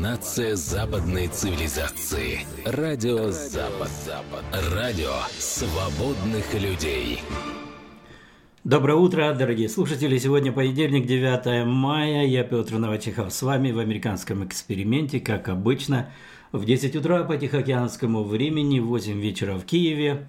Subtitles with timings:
[0.00, 2.46] Эманация западной цивилизации.
[2.64, 3.30] Радио.
[3.30, 3.90] Запад.
[4.72, 7.20] Радио свободных людей.
[8.64, 10.16] Доброе утро, дорогие слушатели.
[10.16, 12.24] Сегодня понедельник, 9 мая.
[12.24, 16.10] Я Петр Новочихов с вами в американском эксперименте, как обычно,
[16.50, 20.26] в 10 утра по тихоокеанскому времени, в 8 вечера в Киеве.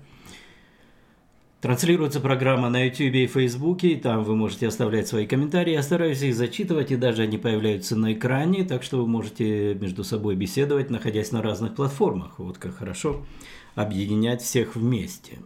[1.61, 5.73] Транслируется программа на YouTube и Facebook, и там вы можете оставлять свои комментарии.
[5.73, 10.03] Я стараюсь их зачитывать, и даже они появляются на экране, так что вы можете между
[10.03, 12.39] собой беседовать, находясь на разных платформах.
[12.39, 13.23] Вот как хорошо
[13.75, 15.38] объединять всех вместе.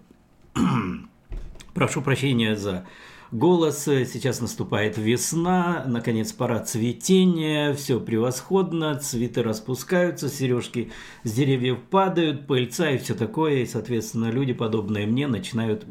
[1.73, 2.85] Прошу прощения за
[3.31, 3.84] голос.
[3.84, 10.91] Сейчас наступает весна, наконец пора цветения, все превосходно, цветы распускаются, сережки
[11.23, 13.63] с деревьев падают, пыльца и все такое.
[13.63, 15.85] И, соответственно, люди, подобные мне, начинают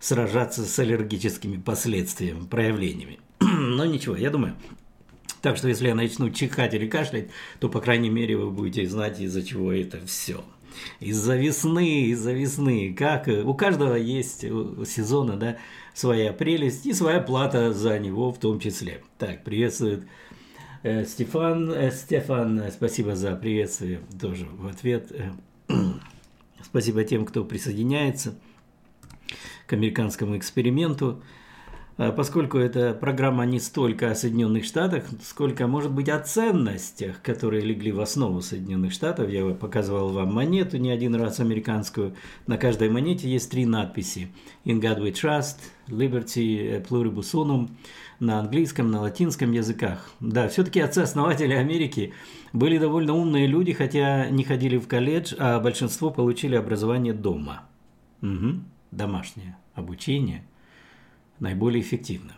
[0.00, 3.18] сражаться с аллергическими последствиями, проявлениями.
[3.40, 4.56] Но ничего, я думаю,
[5.42, 7.28] так что если я начну чихать или кашлять,
[7.60, 10.44] то, по крайней мере, вы будете знать, из-за чего это все.
[11.00, 12.94] Из-за весны, из-за весны.
[12.98, 15.56] Как у каждого есть сезона, да,
[15.96, 19.02] своя прелесть и своя плата за него в том числе.
[19.16, 20.06] Так, приветствует
[20.82, 21.72] э, Стефан.
[21.72, 25.10] Э, Стефан, спасибо за приветствие тоже в ответ.
[25.10, 25.32] Э,
[26.62, 28.34] спасибо тем, кто присоединяется
[29.66, 31.22] к американскому эксперименту.
[31.98, 37.62] А, поскольку эта программа не столько о Соединенных Штатах, сколько, может быть, о ценностях, которые
[37.62, 39.30] легли в основу Соединенных Штатов.
[39.30, 42.14] Я показывал вам монету не один раз американскую.
[42.46, 44.28] На каждой монете есть три надписи.
[44.66, 45.56] In God we trust,
[45.88, 47.70] Liberty, Pluribus Unum
[48.20, 50.10] на английском, на латинском языках.
[50.20, 52.12] Да, все-таки отцы-основатели Америки
[52.52, 57.62] были довольно умные люди, хотя не ходили в колледж, а большинство получили образование дома.
[58.20, 60.44] Угу, домашнее обучение–
[61.40, 62.32] наиболее эффективно.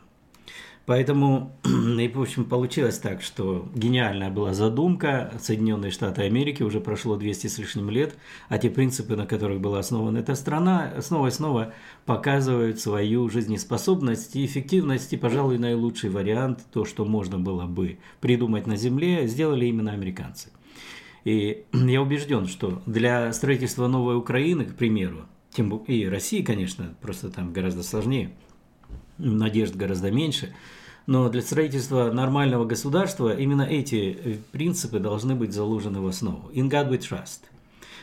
[0.89, 5.31] Поэтому, в общем, получилось так, что гениальная была задумка.
[5.39, 8.17] Соединенные Штаты Америки уже прошло 200 с лишним лет,
[8.49, 11.75] а те принципы, на которых была основана эта страна, снова и снова
[12.07, 15.13] показывают свою жизнеспособность и эффективность.
[15.13, 20.49] И, пожалуй, наилучший вариант, то, что можно было бы придумать на Земле, сделали именно американцы.
[21.25, 27.29] И я убежден, что для строительства новой Украины, к примеру, тем и России, конечно, просто
[27.29, 28.31] там гораздо сложнее–
[29.19, 30.55] надежд гораздо меньше.
[31.07, 36.51] Но для строительства нормального государства именно эти э, принципы должны быть заложены в основу.
[36.53, 37.41] In God we trust.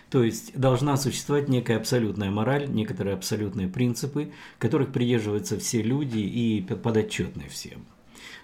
[0.09, 6.62] То есть должна существовать некая абсолютная мораль, некоторые абсолютные принципы, которых придерживаются все люди и
[6.62, 7.86] подотчетны всем.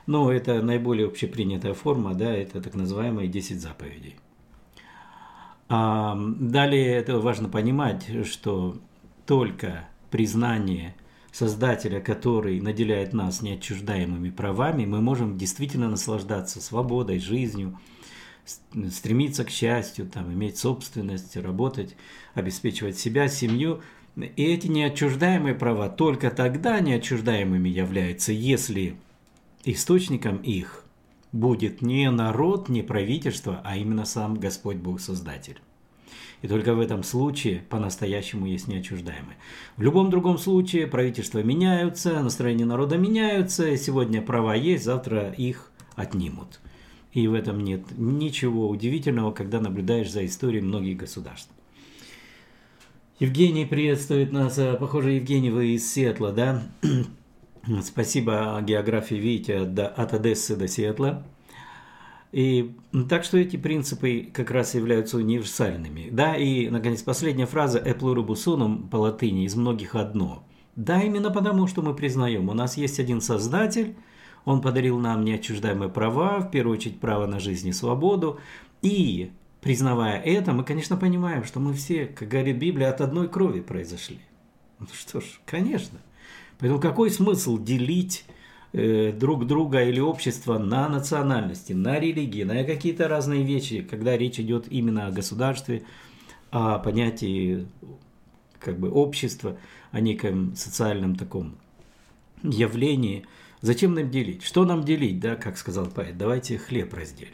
[0.07, 4.15] Но это наиболее общепринятая форма, да, это так называемые 10 заповедей.
[5.69, 8.77] А далее это важно понимать, что
[9.25, 10.95] только признание
[11.31, 17.79] Создателя, который наделяет нас неотчуждаемыми правами, мы можем действительно наслаждаться свободой, жизнью,
[18.89, 21.95] стремиться к счастью, там, иметь собственность, работать,
[22.33, 23.81] обеспечивать себя, семью.
[24.17, 28.97] И эти неотчуждаемые права только тогда неотчуждаемыми являются, если
[29.63, 30.83] источником их
[31.31, 35.61] будет не народ, не правительство, а именно сам Господь Бог Создатель.
[36.41, 39.37] И только в этом случае по-настоящему есть неотчуждаемые.
[39.77, 46.59] В любом другом случае правительства меняются, настроения народа меняются, сегодня права есть, завтра их отнимут.
[47.13, 51.51] И в этом нет ничего удивительного, когда наблюдаешь за историей многих государств.
[53.19, 54.59] Евгений приветствует нас.
[54.79, 56.63] Похоже, Евгений, вы из Сиэтла, да?
[57.83, 61.23] Спасибо географии видите от Одессы до Сиэтла.
[62.31, 62.77] И
[63.09, 66.09] так что эти принципы как раз являются универсальными.
[66.11, 70.43] Да, и, наконец, последняя фраза «e pluribus unum» по латыни из многих одно.
[70.75, 73.95] Да, именно потому, что мы признаем, у нас есть один Создатель,
[74.45, 78.39] он подарил нам неотчуждаемые права, в первую очередь право на жизнь и свободу,
[78.81, 83.59] и, признавая это, мы, конечно, понимаем, что мы все, как говорит Библия, от одной крови
[83.59, 84.19] произошли.
[84.79, 85.99] Ну что ж, конечно.
[86.57, 88.23] Поэтому какой смысл делить
[88.73, 94.39] Э, друг друга или общество на национальности, на религии, на какие-то разные вещи, когда речь
[94.39, 95.83] идет именно о государстве,
[96.51, 97.67] о понятии
[98.59, 99.57] как бы общества,
[99.91, 101.57] о неком социальном таком
[102.43, 103.25] явлении.
[103.59, 104.41] Зачем нам делить?
[104.41, 106.17] Что нам делить, да, как сказал поэт?
[106.17, 107.33] Давайте хлеб разделим.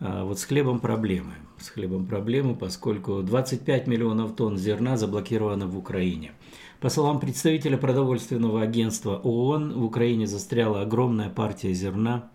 [0.00, 1.34] А вот с хлебом проблемы.
[1.58, 6.32] С хлебом проблемы, поскольку 25 миллионов тонн зерна заблокировано в Украине–
[6.80, 12.28] по словам представителя продовольственного агентства ООН, в Украине застряла огромная партия зерна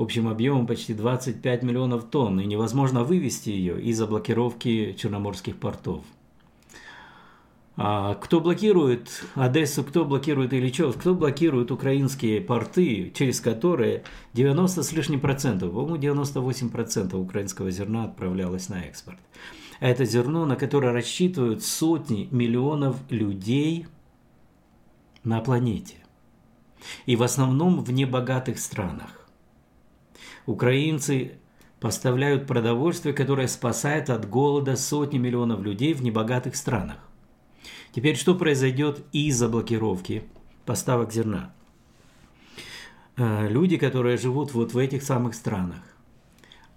[0.00, 6.04] общим объемом почти 25 миллионов тонн, и невозможно вывести ее из-за блокировки черноморских портов.
[7.76, 14.04] А кто блокирует Одессу, кто блокирует Ильичев, кто блокирует украинские порты, через которые
[14.34, 19.18] 90 с лишним процентов, по-моему, 98 процентов украинского зерна отправлялось на экспорт.
[19.80, 23.86] Это зерно, на которое рассчитывают сотни миллионов людей
[25.24, 25.96] на планете.
[27.06, 29.28] И в основном в небогатых странах.
[30.46, 31.38] Украинцы
[31.80, 36.98] поставляют продовольствие, которое спасает от голода сотни миллионов людей в небогатых странах.
[37.92, 40.24] Теперь что произойдет из-за блокировки
[40.66, 41.54] поставок зерна?
[43.16, 45.89] Э, люди, которые живут вот в этих самых странах,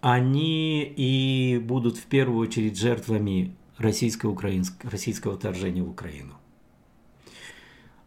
[0.04, 6.34] они и будут в первую очередь жертвами российско-украинского российского вторжения в Украину.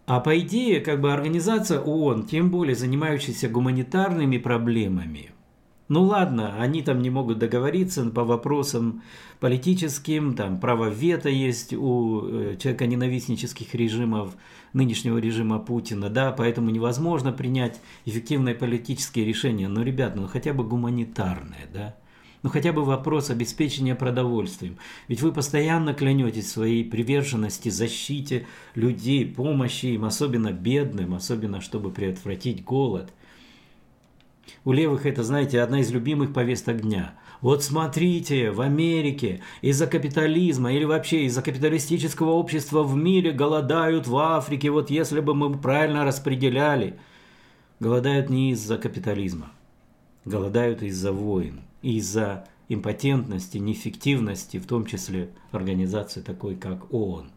[0.04, 5.30] А по идее, как бы организация ООН, тем более занимающаяся гуманитарными проблемами–
[5.88, 9.02] ну ладно, они там не могут договориться по вопросам
[9.38, 14.34] политическим, там право вето есть у э, человека ненавистнических режимов,
[14.72, 19.68] нынешнего режима Путина, да, поэтому невозможно принять эффективные политические решения.
[19.68, 21.94] Но, ребят, ну хотя бы гуманитарные, да,
[22.42, 24.78] ну хотя бы вопрос обеспечения продовольствием.
[25.06, 32.64] Ведь вы постоянно клянетесь своей приверженности, защите людей, помощи им, особенно бедным, особенно чтобы предотвратить
[32.64, 33.12] голод–
[34.66, 37.14] у левых это, знаете, одна из любимых повесток дня.
[37.40, 44.16] Вот смотрите, в Америке из-за капитализма или вообще из-за капиталистического общества в мире голодают в
[44.16, 44.70] Африке.
[44.70, 46.98] Вот если бы мы правильно распределяли.
[47.78, 49.52] Голодают не из-за капитализма.
[50.24, 57.30] Голодают из-за войн, из-за импотентности, неэффективности, в том числе организации такой, как ООН.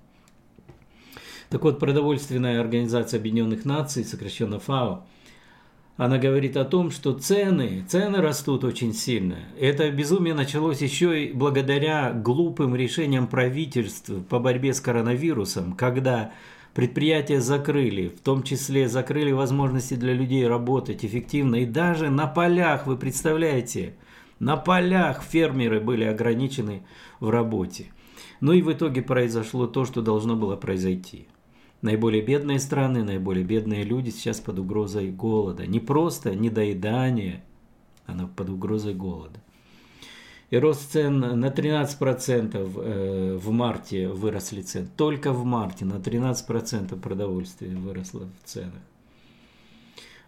[1.50, 5.06] Так вот, продовольственная организация Объединенных Наций, сокращенно ФАО,
[6.00, 9.36] она говорит о том, что цены, цены растут очень сильно.
[9.60, 16.31] Это безумие началось еще и благодаря глупым решениям правительств по борьбе с коронавирусом, когда
[16.74, 21.57] предприятия закрыли, в том числе закрыли возможности для людей работать эффективно.
[21.57, 23.95] И даже на полях, вы представляете,
[24.40, 26.84] на полях фермеры были ограничены
[27.19, 27.88] в работе.
[28.40, 31.28] Ну и в итоге произошло то, что должно было произойти–
[31.81, 35.66] Наиболее бедные страны, наиболее бедные люди сейчас под угрозой голода.
[35.66, 37.44] Не просто недоедание,
[38.06, 39.40] а под угрозой голода.
[40.50, 44.88] И рост цен на 13% э, в марте выросли цены.
[44.98, 48.81] Только в марте на 13% продовольствия выросло в ценах.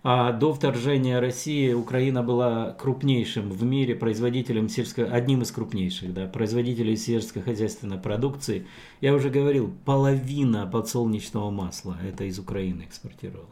[0.03, 5.05] А до вторжения России Украина была крупнейшим в мире производителем сельско...
[5.05, 8.65] одним из крупнейших, да, производителей сельскохозяйственной продукции.
[8.99, 13.51] Я уже говорил, половина подсолнечного масла это из Украины экспортировалась.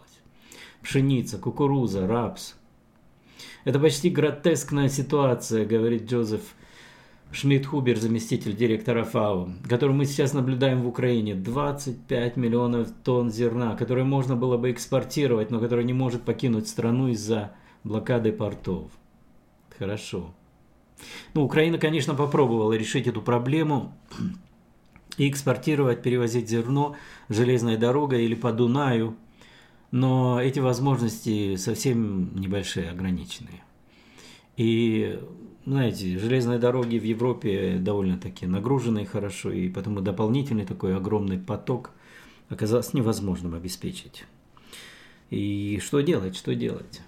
[0.82, 2.56] Пшеница, кукуруза, рапс.
[3.64, 6.56] Это почти гротескная ситуация, говорит Джозеф
[7.32, 13.76] Шмидт Хубер, заместитель директора ФАО, который мы сейчас наблюдаем в Украине, 25 миллионов тонн зерна,
[13.76, 17.52] которое можно было бы экспортировать, но которое не может покинуть страну из-за
[17.84, 18.92] блокады портов.
[19.78, 20.34] Хорошо.
[21.36, 23.94] Ну, Украина, конечно, попробовала решить эту проблему
[25.18, 26.96] и экспортировать, перевозить зерно
[27.30, 29.16] железной дорогой или по Дунаю,
[29.92, 33.64] но эти возможности совсем небольшие, ограниченные.
[34.58, 35.20] И
[35.66, 41.92] знаете, железные дороги в Европе довольно-таки нагружены хорошо, и поэтому дополнительный такой огромный поток
[42.50, 44.26] оказалось невозможным обеспечить.
[45.30, 47.02] И что делать, что делать?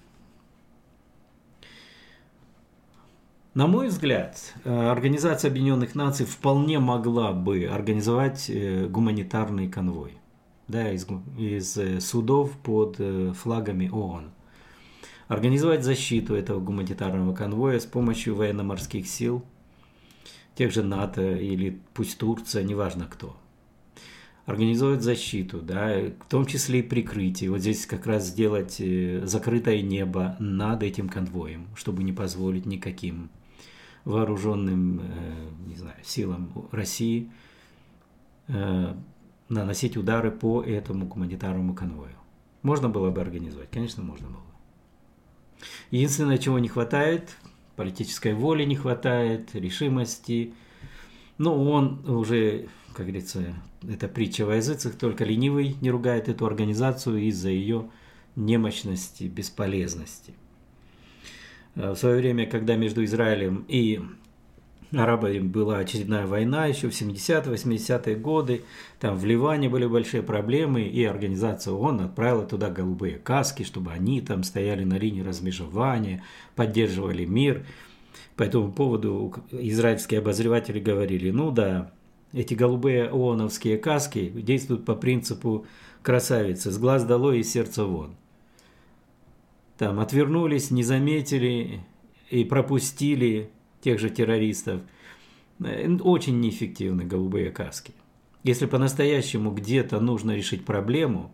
[3.54, 10.14] На мой взгляд, Организация Объединенных Наций вполне могла бы организовать э, гуманитарный конвой
[10.70, 11.06] да, из,
[11.38, 14.32] из э, судов под э, флагами ООН–
[15.32, 19.46] организовать защиту этого гуманитарного конвоя с помощью военно-морских сил,
[20.56, 23.38] тех же НАТО или пусть Турция, неважно кто.
[24.46, 27.50] Организовать защиту, да, в том числе и прикрытие.
[27.50, 33.30] Вот здесь как раз сделать э, закрытое небо над этим конвоем, чтобы не позволить никаким
[34.04, 37.32] вооруженным, э, не знаю, силам России
[38.50, 38.96] э,
[39.48, 42.16] наносить удары по этому гуманитарному конвою.
[42.64, 43.70] Можно было бы организовать?
[43.72, 44.51] Конечно, можно было.
[45.92, 47.36] Единственное, чего не хватает,
[47.76, 50.54] политической воли не хватает, решимости.
[51.38, 53.56] Ну, он уже, как говорится,
[53.88, 57.90] это притча во языцах, только ленивый не ругает эту организацию из-за ее
[58.36, 60.34] немощности, бесполезности.
[61.76, 64.02] В свое время, когда между Израилем и
[64.94, 68.64] арабами была очередная война еще в 70-е, 80-е годы.
[69.00, 74.22] Там в Ливане были большие проблемы, и организация ООН отправила туда голубые каски, чтобы они
[74.22, 76.24] там стояли на линии размежевания,
[76.56, 77.66] поддерживали мир.
[78.36, 81.92] По этому поводу израильские обозреватели говорили, ну да,
[82.34, 85.66] эти голубые ооновские каски действуют по принципу
[86.02, 88.16] красавицы, с глаз долой и сердца вон.
[89.78, 91.82] Там отвернулись, не заметили
[92.30, 93.50] и пропустили
[93.82, 94.82] тех же террористов.
[95.60, 97.94] Э, очень неэффективны голубые каски.
[98.44, 101.34] Если по-настоящему где-то нужно решить проблему,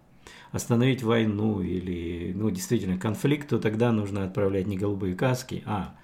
[0.51, 5.95] остановить войну или ну, действительно конфликт, то тогда нужно отправлять не голубые каски, а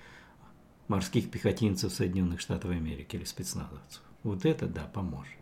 [0.88, 4.02] морских пехотинцев Соединенных Штатов Америки или спецназовцев.
[4.24, 5.34] Вот это, да, поможет.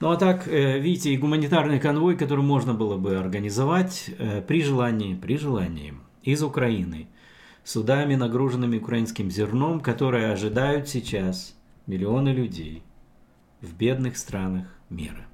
[0.00, 4.62] Ну а так, э, видите, и гуманитарный конвой, который можно было бы организовать э, при
[4.62, 7.08] желании, при желании, из Украины,
[7.64, 11.54] судами, нагруженными украинским зерном, которые ожидают сейчас
[11.86, 12.82] миллионы людей
[13.60, 15.26] в бедных странах мира.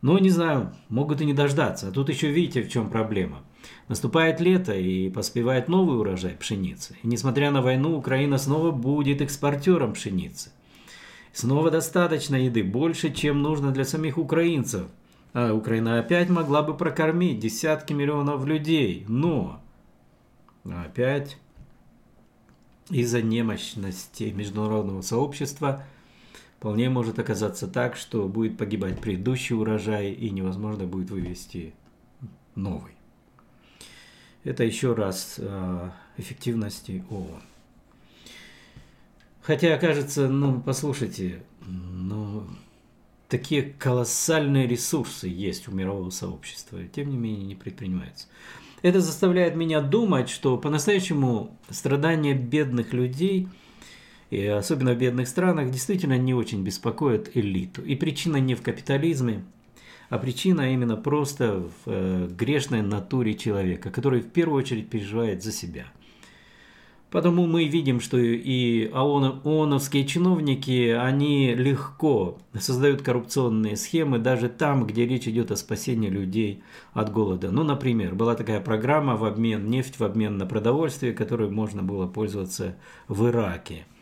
[0.00, 1.88] Ну, не знаю, могут и не дождаться.
[1.88, 3.42] А тут еще видите, в чем проблема.
[3.88, 6.96] Наступает лето и поспевает новый урожай пшеницы.
[7.02, 10.52] И несмотря на войну, Украина снова будет экспортером пшеницы.
[11.32, 14.86] Снова достаточно еды, больше, чем нужно для самих украинцев.
[15.32, 19.04] А Украина опять могла бы прокормить десятки миллионов людей.
[19.08, 19.60] Но
[20.64, 21.38] опять
[22.90, 25.84] из-за немощности международного сообщества–
[26.58, 31.72] Вполне может оказаться так, что будет погибать предыдущий урожай и невозможно будет вывести
[32.56, 32.94] новый.
[34.42, 37.42] Это еще раз э, эффективности ООН.
[39.40, 42.44] Хотя, кажется, ну, послушайте, ну,
[43.28, 48.26] такие колоссальные ресурсы есть у мирового сообщества, тем не менее не предпринимаются.
[48.82, 53.48] Это заставляет меня думать, что по-настоящему страдания бедных людей–
[54.30, 57.82] и особенно в бедных странах, действительно не очень беспокоит элиту.
[57.82, 59.42] И причина не в капитализме,
[60.10, 65.52] а причина именно просто в э, грешной натуре человека, который в первую очередь переживает за
[65.52, 65.86] себя.
[67.10, 74.86] Потому мы видим, что и ООН, ООНовские чиновники, они легко создают коррупционные схемы даже там,
[74.86, 76.62] где речь идет о спасении людей
[76.92, 77.50] от голода.
[77.50, 82.06] Ну, например, была такая программа в обмен нефть, в обмен на продовольствие, которой можно было
[82.06, 82.76] пользоваться
[83.08, 83.86] в Ираке–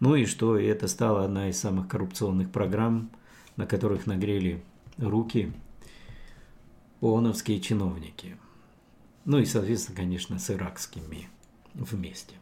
[0.00, 3.10] ну и что это стало одна из самых коррупционных программ,
[3.56, 4.62] на которых нагрели
[4.98, 5.52] руки
[7.00, 8.36] ООНовские чиновники.
[9.24, 11.28] Ну и, соответственно, конечно, с иракскими
[11.78, 12.34] вместе.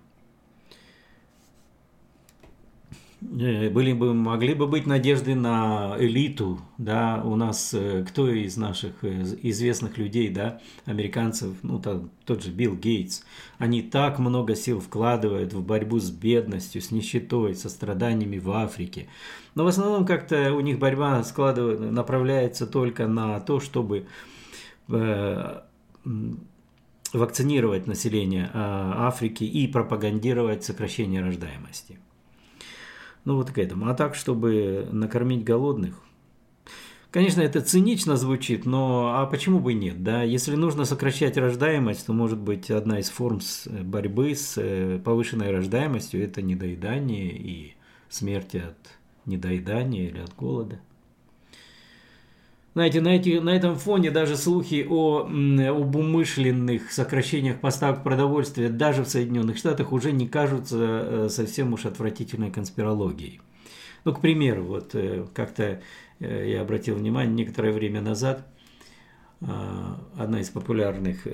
[3.40, 8.56] Э, были бы, могли бы быть надежды на элиту, да, у нас э, кто из
[8.56, 13.22] наших э, известных людей, да, американцев, ну, там, тот же Билл Гейтс,
[13.58, 19.08] они так много сил вкладывают в борьбу с бедностью, с нищетой, со страданиями в Африке,
[19.54, 24.06] но в основном как-то у них борьба складывает, направляется только на то, чтобы
[24.88, 25.60] э,
[27.14, 31.98] вакцинировать население Африки и пропагандировать сокращение рождаемости.
[33.24, 33.88] Ну вот к этому.
[33.88, 35.94] А так, чтобы накормить голодных.
[37.10, 40.24] Конечно, это цинично звучит, но а почему бы нет, да?
[40.24, 43.38] Если нужно сокращать рождаемость, то может быть одна из форм
[43.84, 47.76] борьбы с э, повышенной рождаемостью– это недоедание и
[48.08, 48.76] смерть от
[49.26, 50.80] недоедания или от голода.
[52.74, 59.04] Знаете, на, эти, на этом фоне даже слухи о, об умышленных сокращениях поставок продовольствия даже
[59.04, 63.40] в Соединенных Штатах уже не кажутся э, совсем уж отвратительной конспирологией.
[64.04, 65.82] Ну, к примеру, вот э, как-то
[66.18, 68.46] э, я обратил внимание некоторое время назад,
[70.16, 71.26] одна из популярных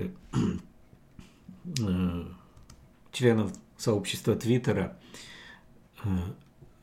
[3.13, 4.99] членов сообщества Твиттера,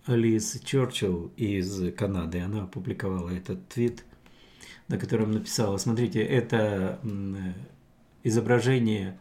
[0.07, 4.05] Лиз Черчилл из Канады, она опубликовала этот твит–
[4.87, 6.99] на котором написала, смотрите, это
[8.23, 9.19] изображение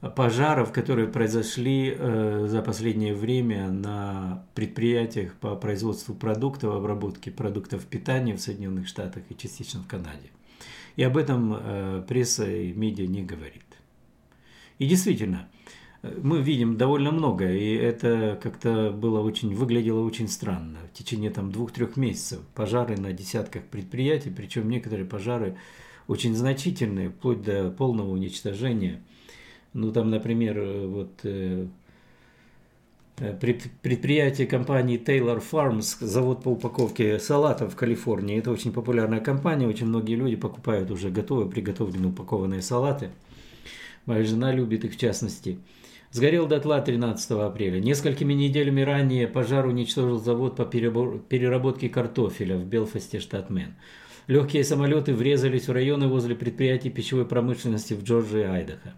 [0.00, 8.36] пожаров, которые произошли э, за последнее время на предприятиях по производству продуктов, обработке продуктов питания
[8.36, 10.30] в Соединенных Штатах и частично в Канаде.
[10.94, 13.64] И об этом э, пресса и медиа не говорит.
[14.78, 15.48] И действительно,
[16.02, 20.78] мы видим довольно много, и это как-то было очень, выглядело очень странно.
[20.92, 25.56] В течение там двух-трех месяцев пожары на десятках предприятий, причем некоторые пожары
[26.06, 29.02] очень значительные, вплоть до полного уничтожения.
[29.72, 31.66] Ну там, например, вот э,
[33.18, 33.34] э
[33.82, 38.38] предприятие компании Taylor Farms, завод по упаковке салатов в Калифорнии.
[38.38, 43.10] Это очень популярная компания, очень многие люди покупают уже готовые, приготовленные упакованные салаты.
[44.06, 45.58] Моя жена любит их в частности.
[46.10, 47.80] Сгорел дотла 13 апреля.
[47.80, 53.74] Несколькими неделями ранее пожар уничтожил завод по переработке картофеля в Белфасте, штат Мэн.
[54.26, 58.94] Легкие самолеты врезались в районы возле предприятий пищевой промышленности в Джорджии и Айдахо.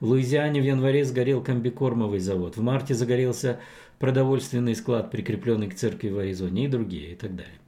[0.00, 2.56] В Луизиане в январе сгорел комбикормовый завод.
[2.56, 3.60] В марте загорелся
[3.98, 7.61] продовольственный склад, прикрепленный к церкви в Аризоне и другие и так далее.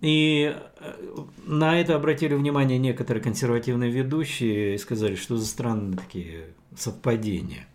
[0.00, 0.92] И э,
[1.46, 7.66] на это обратили внимание некоторые консервативные ведущие и сказали, что за странные такие совпадения.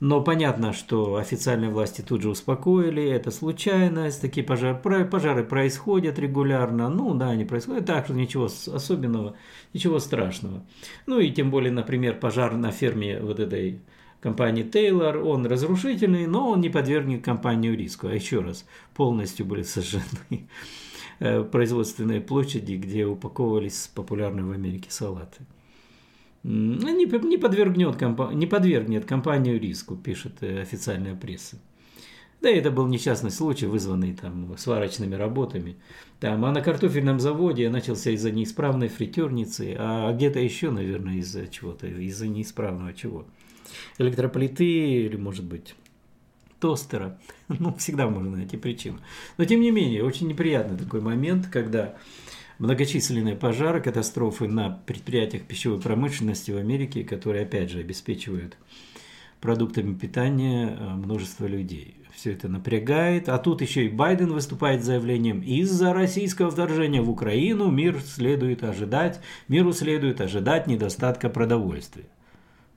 [0.00, 6.88] Но понятно, что официальные власти тут же успокоили, это случайность, такие пожары, пожары происходят регулярно,
[6.88, 9.36] ну да, они происходят, так что ничего особенного,
[9.74, 10.64] ничего страшного.
[11.04, 13.82] Ну и тем более, например, пожар на ферме вот этой
[14.20, 18.08] компании Taylor, он разрушительный, но он не подвергнет компанию риску.
[18.08, 20.48] А еще раз, полностью были сожжены
[21.18, 25.44] э, производственные площади, где упаковывались популярные в Америке салаты.
[26.42, 28.00] Не, не, подвергнет,
[28.32, 31.58] не подвергнет компанию риску, пишет э, официальная пресса.
[32.40, 35.76] Да, это был несчастный случай, вызванный там сварочными работами.
[36.20, 41.86] Там, а на картофельном заводе начался из-за неисправной фритюрницы, а где-то еще, наверное, из-за чего-то,
[41.86, 43.26] из-за неисправного чего.
[43.98, 45.74] Электроплиты или, может быть,
[46.60, 47.18] тостера.
[47.48, 48.98] Ну, всегда можно найти причину.
[49.36, 51.96] Но, тем не менее, очень неприятный такой момент, когда
[52.60, 58.56] многочисленные пожары, катастрофы на предприятиях пищевой промышленности в Америке, которые, опять же, обеспечивают
[59.40, 61.96] продуктами питания э, множество людей.
[62.14, 63.28] Все это напрягает.
[63.28, 68.62] А тут еще и Байден выступает с заявлением, из-за российского вторжения в Украину мир следует
[68.62, 72.04] ожидать, миру следует ожидать недостатка продовольствия.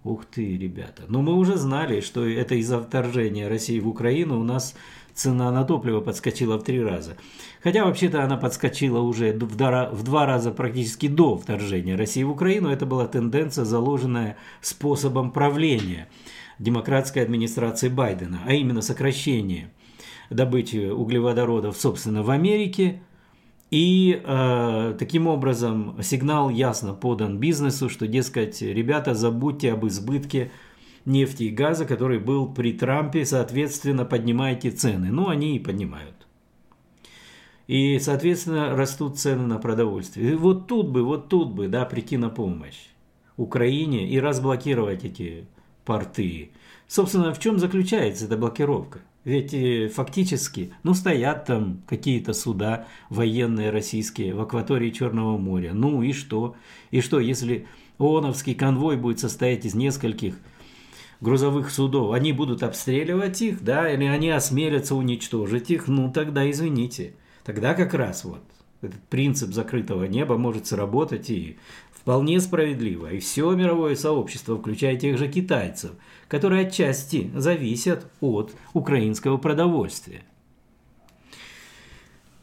[0.03, 1.03] Ух ты, ребята.
[1.07, 4.75] Но мы уже знали, что это из-за вторжения России в Украину у нас
[5.13, 7.15] цена на топливо подскочила в три раза.
[7.63, 12.69] Хотя вообще-то она подскочила уже в два раза практически до вторжения России в Украину.
[12.69, 16.09] Это была тенденция, заложенная способом правления
[16.59, 19.71] демократской администрации Байдена, а именно сокращение
[20.29, 23.01] добычи углеводородов, собственно, в Америке.
[23.71, 30.51] И э, таким образом сигнал ясно подан бизнесу, что, дескать, ребята, забудьте об избытке
[31.05, 35.11] нефти и газа, который был при Трампе, соответственно, поднимайте цены.
[35.11, 36.15] Ну, они и поднимают.
[37.67, 40.33] И, соответственно, растут цены на продовольствие.
[40.33, 42.89] И вот тут бы, вот тут бы, да, прийти на помощь
[43.37, 45.47] Украине и разблокировать эти
[45.85, 46.51] порты.
[46.87, 48.99] Собственно, в чем заключается эта блокировка?
[49.25, 55.73] Ведь э, фактически, ну, стоят там какие-то суда военные российские в акватории Черного моря.
[55.73, 56.55] Ну и что?
[56.91, 57.67] И что, если
[57.99, 60.35] ООНовский конвой будет состоять из нескольких
[61.21, 67.13] грузовых судов, они будут обстреливать их, да, или они осмелятся уничтожить их, ну тогда извините.
[67.45, 68.43] Тогда как раз вот
[68.81, 71.57] этот принцип закрытого неба может сработать и
[72.03, 73.13] вполне справедливо.
[73.13, 75.91] И все мировое сообщество, включая тех же китайцев,
[76.27, 80.23] которые отчасти зависят от украинского продовольствия.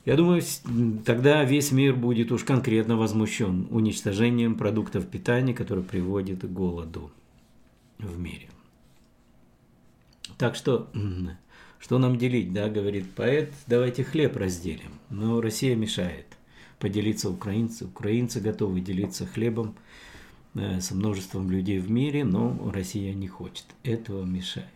[0.07, 0.42] Я думаю,
[1.05, 7.12] тогда весь мир будет уж конкретно возмущен уничтожением продуктов питания, которые приводят к голоду
[7.99, 8.49] в мире.
[10.38, 10.88] Так что
[11.79, 14.92] что нам делить, да, говорит поэт, давайте хлеб разделим.
[15.11, 16.29] Но Россия мешает
[16.80, 17.84] поделиться украинцы.
[17.84, 19.76] Украинцы готовы делиться хлебом
[20.54, 23.66] э, со множеством людей в мире, но Россия не хочет.
[23.84, 24.66] Этого мешает.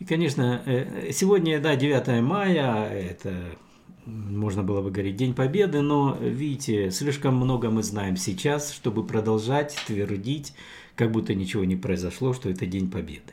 [0.00, 3.56] И, конечно, э, сегодня, да, 9 мая, это
[4.04, 9.76] можно было бы говорить День Победы, но, видите, слишком много мы знаем сейчас, чтобы продолжать
[9.86, 10.52] твердить,
[10.94, 13.32] как будто ничего не произошло, что это День Победы.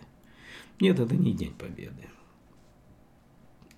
[0.79, 2.10] Нет, это не День Победы.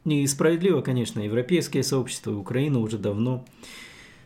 [0.05, 3.45] Несправедливо, конечно, европейское сообщество Украина уже давно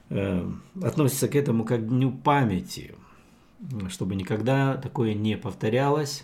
[0.09, 0.49] э,
[0.81, 2.95] относятся к этому как к дню памяти,
[3.89, 6.23] чтобы никогда такое не повторялось.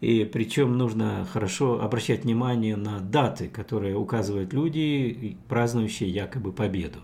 [0.00, 6.98] И причем нужно хорошо обращать внимание на даты, которые указывают люди, празднующие якобы победу.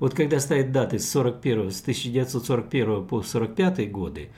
[0.00, 4.30] Вот когда стоят даты с, 41, с 1941 по 1945 годы,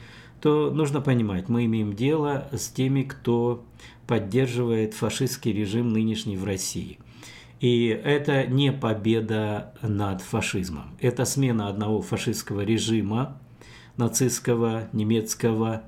[0.42, 3.64] то нужно понимать, мы имеем дело с теми, кто
[4.08, 6.98] поддерживает фашистский режим нынешний в России.
[7.60, 10.96] И это не победа над фашизмом.
[11.00, 13.40] Это смена одного фашистского режима,
[13.96, 15.84] нацистского, немецкого,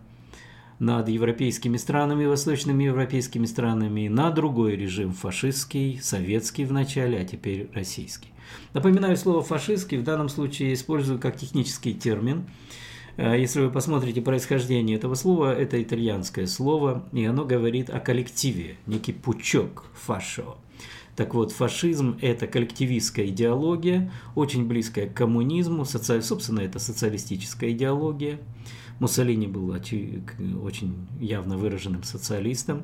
[0.79, 7.71] над европейскими странами, восточными европейскими странами, на другой режим фашистский, советский в начале, а теперь
[7.75, 8.29] российский.
[8.73, 12.47] Напоминаю, слово фашистский в данном случае использую как технический термин–
[13.17, 19.13] если вы посмотрите происхождение этого слова, это итальянское слово, и оно говорит о коллективе, некий
[19.13, 20.57] пучок фашо.
[21.17, 26.21] Так вот, фашизм– это коллективистская идеология, очень близкая к коммунизму, соци...
[26.23, 28.41] собственно, это социалистическая идеология–
[29.01, 32.83] Муссолини был очень явно выраженным социалистом.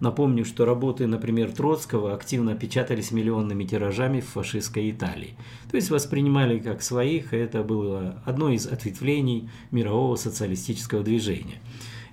[0.00, 5.36] Напомню, что работы, например, Троцкого активно печатались миллионными тиражами в фашистской Италии.
[5.70, 11.60] То есть воспринимали как своих, это было одно из ответвлений мирового социалистического движения.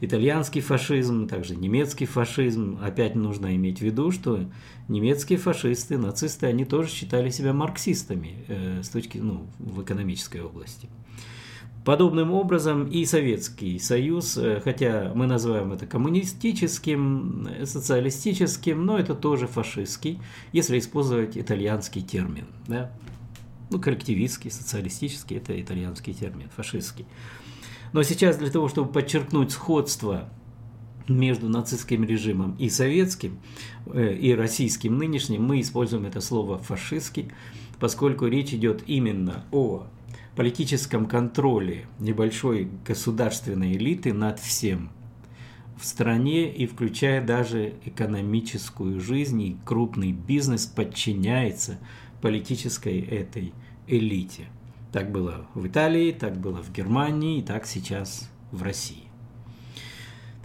[0.02, 2.78] итальянский фашизм, также немецкий фашизм.
[2.82, 4.46] Опять нужно иметь в виду, что
[4.88, 10.88] немецкие фашисты, нацисты, они тоже считали себя марксистами э, с точки, ну, в экономической области.
[11.90, 19.16] Подобным образом и Советский Союз, э, хотя мы называем это коммунистическим, э, социалистическим, но это
[19.16, 20.20] тоже фашистский,
[20.52, 22.46] если использовать итальянский термин.
[22.68, 22.92] Да?
[23.72, 27.08] Ну, коллективистский, социалистический– это итальянский термин, фашистский.
[27.92, 30.30] Но сейчас для того, чтобы подчеркнуть сходство
[31.08, 33.40] между нацистским режимом и советским,
[33.88, 37.32] э, и российским нынешним, мы используем это слово «фашистский»,
[37.80, 39.88] поскольку речь идет именно о
[40.40, 44.90] политическом контроле небольшой государственной элиты над всем
[45.78, 51.78] в стране и включая даже экономическую жизнь и крупный бизнес подчиняется
[52.22, 53.52] политической этой
[53.86, 54.46] элите.
[54.94, 59.10] Так было в Италии, так было в Германии и так сейчас в России.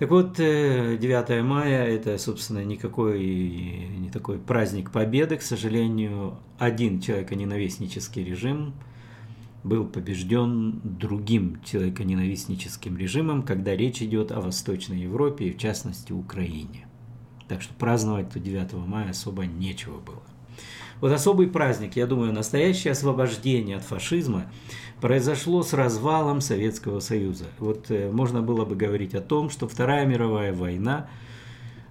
[0.00, 3.22] Так вот, 9 э, мая– это, собственно, никакой
[3.96, 5.37] не такой праздник победы.
[5.37, 8.74] К сожалению, один человеконенавистнический режим–
[9.64, 16.87] был побежден другим человеконенавистническим режимом, когда речь идет о Восточной Европе и, в частности, Украине.
[17.48, 20.22] Так что праздновать то 9 мая особо нечего было.
[21.00, 24.50] Вот особый праздник, я думаю, настоящее освобождение от фашизма
[25.00, 27.46] произошло с развалом Советского Союза.
[27.59, 31.09] Вот э, можно было бы говорить о том, что Вторая мировая война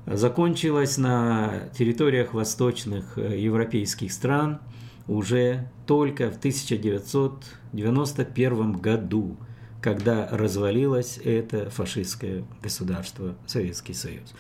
[0.06, 4.60] закончилась на территориях восточных э, европейских стран–
[5.08, 9.38] уже только в 1991 году,
[9.82, 14.34] когда развалилось это фашистское государство, Советский Союз.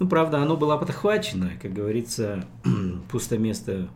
[0.00, 2.44] Ну, правда, оно было подхвачено, как говорится,
[3.10, 3.88] пусто место,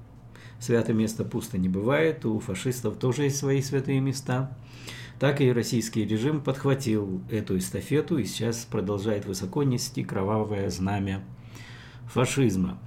[0.58, 4.56] святое место пусто не бывает, у фашистов тоже есть свои святые места.
[5.18, 11.22] Так и российский режим подхватил эту эстафету и сейчас продолжает высоко нести кровавое знамя
[12.06, 12.80] фашизма.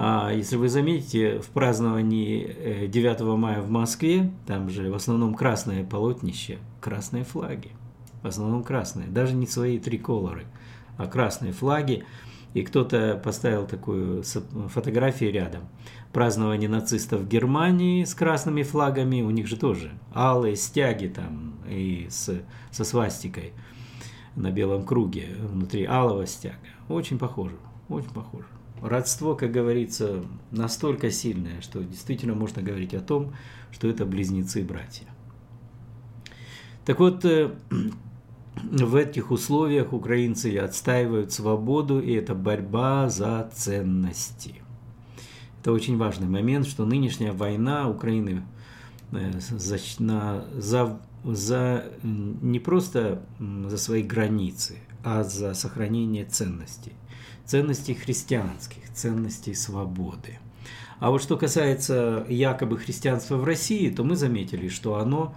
[0.00, 5.34] А если вы заметите, в праздновании 9 э, мая в Москве, там же в основном
[5.34, 7.72] красное полотнище, красные флаги.
[8.22, 10.44] В основном красные, даже не свои триколоры,
[10.98, 12.04] а красные флаги.
[12.54, 14.22] И кто-то поставил такую
[14.68, 15.62] фотографию рядом.
[16.12, 22.06] Празднование нацистов в Германии с красными флагами, у них же тоже алые стяги там и
[22.08, 23.52] с, со свастикой
[24.36, 26.56] на белом круге, внутри алого стяга.
[26.88, 27.56] Очень похоже,
[27.88, 28.46] очень похоже
[28.82, 33.32] родство, как говорится, настолько сильное, что действительно можно говорить о том,
[33.70, 35.06] что это близнецы-братья.
[36.84, 37.54] Так вот, э,
[38.62, 44.54] в этих условиях украинцы отстаивают свободу, и это борьба за ценности.
[45.60, 48.42] Это очень важный момент, что нынешняя война Украины
[49.12, 49.78] э, за,
[50.56, 56.92] за, за не просто за свои границы, а за сохранение ценностей
[57.48, 60.38] ценностей христианских, ценностей свободы.
[61.00, 65.34] А вот что касается якобы христианства в России, то мы заметили, что оно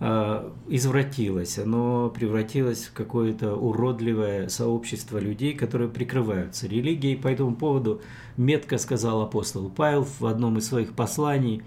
[0.00, 7.14] э, извратилось, оно превратилось в какое-то уродливое сообщество людей, которые прикрываются религией.
[7.14, 8.02] По этому поводу
[8.36, 11.62] метко сказал апостол Павел в одном из своих посланий,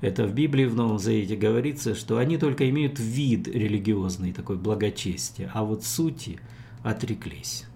[0.00, 5.50] это в Библии в Новом Завете говорится, что они только имеют вид религиозный, такой благочестие,
[5.52, 6.38] а вот сути
[6.82, 7.66] отреклись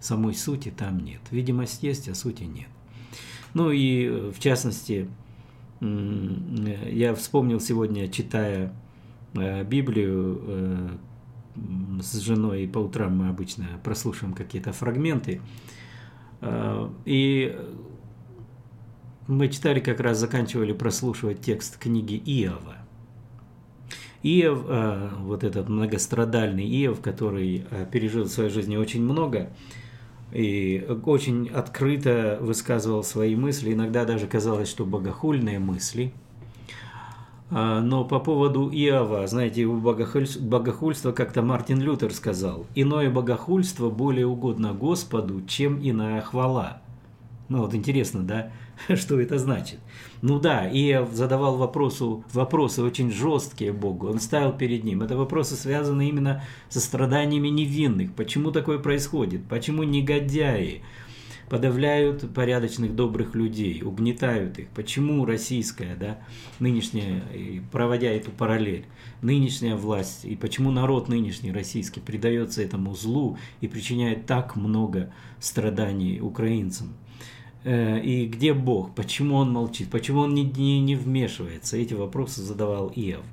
[0.00, 1.20] самой сути там нет.
[1.30, 2.68] Видимость есть, а сути нет.
[3.54, 5.08] Ну и э, в частности,
[5.80, 8.72] я вспомнил сегодня, читая
[9.34, 10.88] э, Библию э,
[12.00, 15.40] с женой, по утрам мы обычно прослушиваем какие-то фрагменты,
[17.04, 17.58] и
[19.26, 22.76] мы читали, как раз заканчивали прослушивать текст книги Иова.
[24.22, 29.50] Иов, вот этот многострадальный Иов, который пережил в своей жизни очень много,
[30.32, 36.12] и очень открыто высказывал свои мысли, иногда даже казалось, что богохульные мысли.
[37.50, 44.26] А, но по поводу Иова, знаете, его богохульство, как-то Мартин Лютер сказал, «Иное богохульство более
[44.26, 46.82] угодно Господу, чем иная хвала».
[47.48, 48.50] Ну вот интересно, да,
[48.96, 49.78] что это значит?
[50.22, 55.02] Ну да, Иов задавал вопросу, вопросы очень жесткие Богу, он ставил перед ним.
[55.02, 58.14] Это вопросы связаны именно со страданиями невинных.
[58.14, 59.44] Почему такое происходит?
[59.48, 60.82] Почему негодяи
[61.48, 64.68] подавляют порядочных, добрых людей, угнетают их?
[64.70, 66.18] Почему российская, да,
[66.58, 67.22] нынешняя,
[67.72, 68.86] проводя эту параллель,
[69.22, 76.20] нынешняя власть, и почему народ нынешний российский предается этому злу и причиняет так много страданий
[76.20, 76.94] украинцам?
[77.68, 78.94] Э, и где Бог?
[78.94, 79.90] Почему он молчит?
[79.90, 81.76] Почему он не, не, не вмешивается?
[81.76, 83.26] Эти вопросы задавал Иов.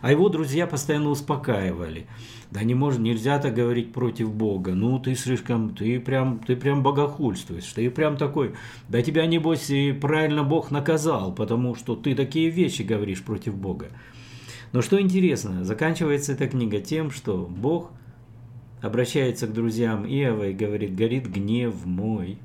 [0.00, 2.06] А его друзья постоянно успокаивали.
[2.50, 4.72] Да не может, нельзя так говорить против Бога.
[4.72, 7.70] Ну, ты слишком, ты прям, ты прям богохульствуешь.
[7.70, 8.54] Ты прям такой,
[8.88, 13.88] да тебя, небось, и правильно Бог наказал, потому что ты такие вещи говоришь против Бога.
[14.72, 17.90] Но что интересно, заканчивается эта книга тем, что Бог
[18.80, 22.38] обращается к друзьям Иова и говорит, горит гнев мой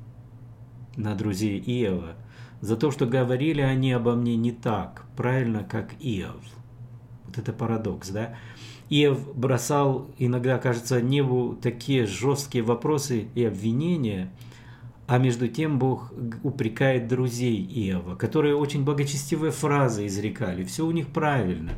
[0.98, 2.16] на друзей Иова
[2.60, 6.42] за то, что говорили они обо мне не так, правильно, как Иов.
[7.26, 8.34] Вот это парадокс, да?
[8.90, 14.32] Иов бросал иногда, кажется, небу такие жесткие вопросы и обвинения,
[15.06, 20.64] а между тем Бог упрекает друзей Иова, которые очень благочестивые фразы изрекали.
[20.64, 21.72] Все у них правильно.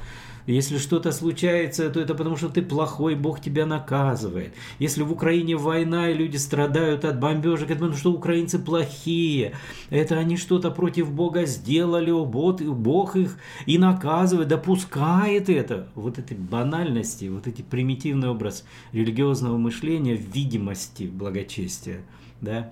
[0.47, 4.55] Если что-то случается, то это потому, что ты плохой, Бог тебя наказывает.
[4.79, 9.55] Если в Украине война и люди страдают от бомбежек, это потому, что украинцы плохие.
[9.91, 15.89] Это они что-то против Бога сделали, Бог их и наказывает, допускает это.
[15.95, 22.01] Вот эти банальности, вот эти примитивный образ религиозного мышления в видимости благочестия,
[22.41, 22.71] да,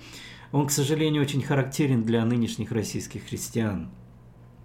[0.50, 3.90] он, к сожалению, очень характерен для нынешних российских христиан.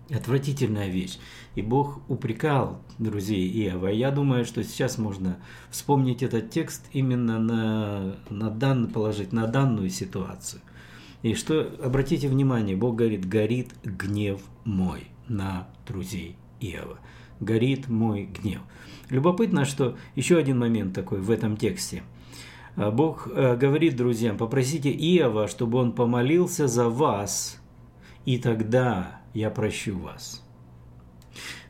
[0.09, 1.17] Отвратительная вещь.
[1.55, 3.87] И Бог упрекал друзей Иова.
[3.87, 5.37] Я думаю, что сейчас можно
[5.69, 10.61] вспомнить этот текст именно на, на дан, положить на данную ситуацию.
[11.21, 16.97] И что, обратите внимание, Бог говорит, горит гнев мой на друзей Иова.
[17.39, 18.61] Горит мой гнев.
[19.09, 22.03] Любопытно, что еще один момент такой в этом тексте.
[22.75, 27.61] А Бог э, говорит друзьям, попросите Иова, чтобы он помолился за вас,
[28.25, 30.42] и тогда я прощу вас.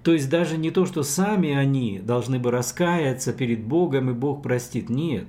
[0.04, 4.44] То есть даже не то, что сами они должны бы раскаяться перед Богом, и Бог
[4.44, 4.90] простит.
[4.90, 5.28] Нет.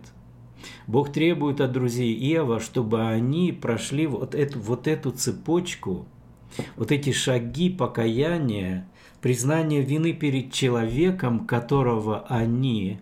[0.87, 6.06] Бог требует от друзей Ева, чтобы они прошли вот эту, вот эту цепочку,
[6.76, 8.88] вот эти шаги покаяния,
[9.20, 12.98] признания вины перед человеком, которого они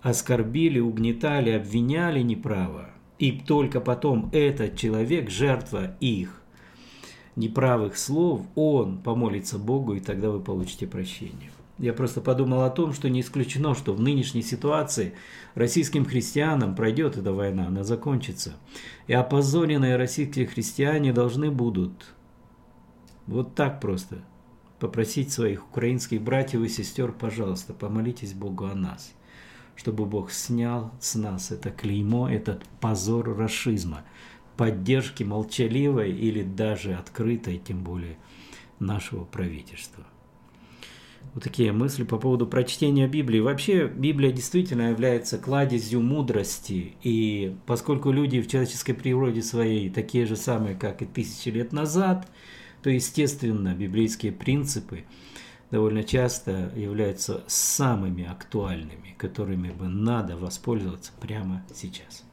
[0.00, 2.90] оскорбили, угнетали, обвиняли неправо.
[3.18, 6.41] И только потом этот человек, жертва их,
[7.36, 11.50] неправых слов, он помолится Богу, и тогда вы получите прощение.
[11.78, 15.14] Я просто подумал о том, что не исключено, что в нынешней ситуации
[15.54, 18.54] российским христианам пройдет эта война, она закончится.
[19.06, 22.14] И опозоренные российские христиане должны будут
[23.26, 24.18] вот так просто
[24.78, 29.12] попросить своих украинских братьев и сестер, пожалуйста, помолитесь Богу о нас,
[29.74, 34.02] чтобы Бог снял с нас это клеймо, этот позор расизма–
[34.56, 38.16] поддержки молчаливой или даже открытой, тем более
[38.78, 40.04] нашего правительства.
[41.34, 43.40] Вот такие мысли по поводу прочтения Библии.
[43.40, 46.94] Вообще, Библия действительно является кладезью мудрости.
[47.02, 52.28] И поскольку люди в человеческой природе своей такие же самые, как и тысячи лет назад,
[52.82, 55.04] то, естественно, библейские принципы
[55.70, 62.24] довольно часто являются самыми актуальными, которыми бы надо воспользоваться прямо сейчас.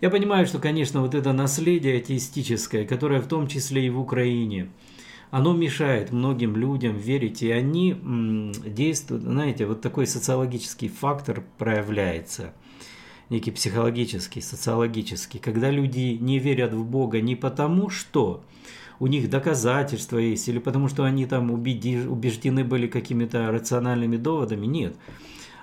[0.00, 4.70] Я понимаю, что, конечно, вот это наследие атеистическое, которое в том числе и в Украине,
[5.30, 7.96] оно мешает многим людям верить, и они
[8.66, 12.54] действуют, знаете, вот такой социологический фактор проявляется,
[13.30, 18.44] некий психологический, социологический, когда люди не верят в Бога не потому, что
[19.00, 24.96] у них доказательства есть, или потому что они там убеждены были какими-то рациональными доводами, нет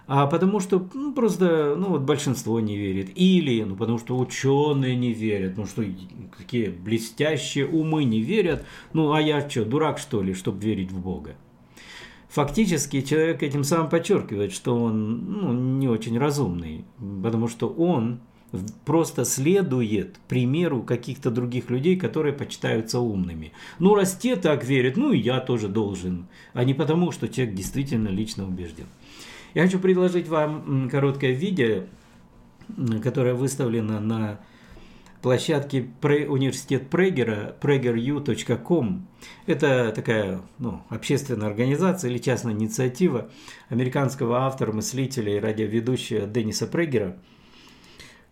[0.07, 3.11] а потому что ну, просто ну, вот большинство не верит.
[3.15, 5.83] Или ну, потому что ученые не верят, ну что
[6.37, 8.65] такие блестящие умы не верят.
[8.93, 11.35] Ну а я что, дурак что ли, чтобы верить в Бога?
[12.29, 16.85] Фактически человек этим самым подчеркивает, что он ну, не очень разумный,
[17.21, 18.21] потому что он
[18.85, 23.51] просто следует примеру каких-то других людей, которые почитаются умными.
[23.79, 27.55] Ну, раз те так верят, ну и я тоже должен, а не потому, что человек
[27.55, 28.87] действительно лично убежден.
[29.53, 31.83] Я хочу предложить вам короткое видео,
[33.03, 34.39] которое выставлено на
[35.21, 39.07] площадке университет Прегера, pregeru.com.
[39.45, 43.29] Это такая ну, общественная организация или частная инициатива
[43.67, 47.17] американского автора, мыслителя и радиоведущего Денниса Прегера,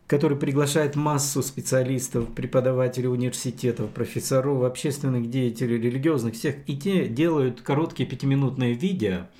[0.08, 8.08] который приглашает массу специалистов, преподавателей университетов, профессоров, общественных деятелей, религиозных, всех, и те делают короткие
[8.08, 9.28] пятиминутные видео–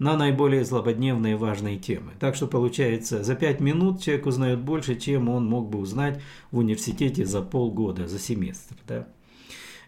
[0.00, 2.12] на наиболее злободневные важные темы.
[2.18, 6.58] Так что получается, за пять минут человек узнает больше, чем он мог бы узнать в
[6.58, 8.74] университете за полгода, за семестр.
[8.88, 9.06] Да?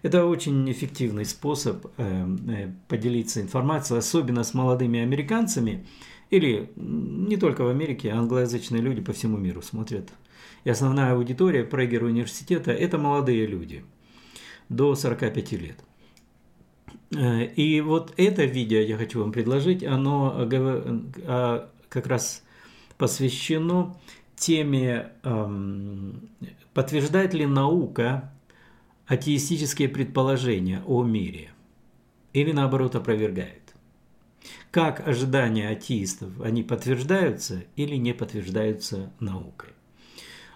[0.03, 5.87] Это очень эффективный способ э, э, поделиться информацией, особенно с молодыми американцами,
[6.31, 10.11] или не только в Америке, англоязычные люди по всему миру смотрят.
[10.64, 13.83] И основная аудитория Прегер университета– это молодые люди–
[14.68, 15.77] до 45 лет.
[17.14, 22.42] Э, и вот это видео я хочу вам предложить, оно а, как раз
[22.96, 23.96] посвящено
[24.37, 26.29] теме, эм,
[26.75, 28.33] подтверждает ли наука
[29.07, 31.51] атеистические предположения о мире
[32.33, 33.61] или наоборот опровергает.
[34.70, 39.70] Как ожидания атеистов, они подтверждаются или не подтверждаются наукой.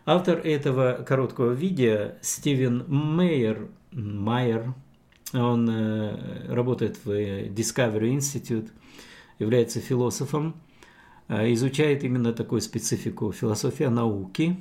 [0.06, 4.74] Автор этого короткого видео Стивен Мейер, Майер,
[5.32, 8.70] он э, работает в Discovery Institute,
[9.38, 10.54] является философом,
[11.28, 14.56] э, изучает именно такую специфику философия науки,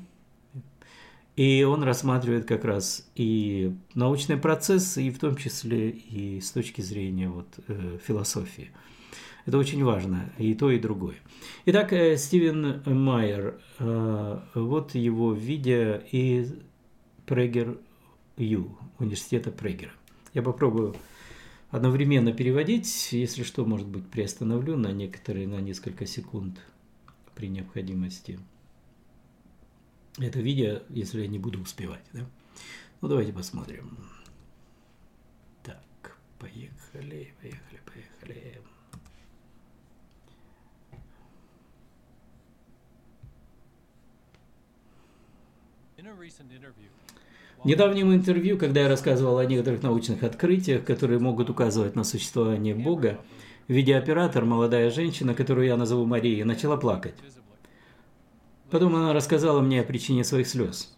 [1.36, 6.82] и он рассматривает как раз и научный процесс, и в том числе и с точки
[6.82, 8.72] зрения вот, э, философии.
[9.46, 11.16] Это очень важно, и то, и другое.
[11.66, 16.56] Итак, э, Стивен Майер, э, вот его видео из
[17.28, 17.78] Прегер
[18.38, 19.92] Ю, университета Прегера.
[20.36, 20.98] Я попробую
[21.72, 26.60] одновременно переводить, если что, может быть, приостановлю на некоторые, на несколько секунд
[27.36, 28.38] при необходимости.
[30.20, 32.04] Это видео, если я не буду успевать.
[32.12, 32.26] Да?
[33.00, 33.98] Ну, давайте посмотрим.
[35.64, 38.62] Так, поехали, поехали, поехали.
[47.64, 52.76] В недавнем интервью, когда я рассказывал о некоторых научных открытиях, которые могут указывать на существование
[52.76, 53.20] Бога,
[53.68, 57.16] видеооператор, молодая женщина, которую я назову Марией, начала плакать.
[58.70, 60.96] Потом она рассказала мне о причине своих слез.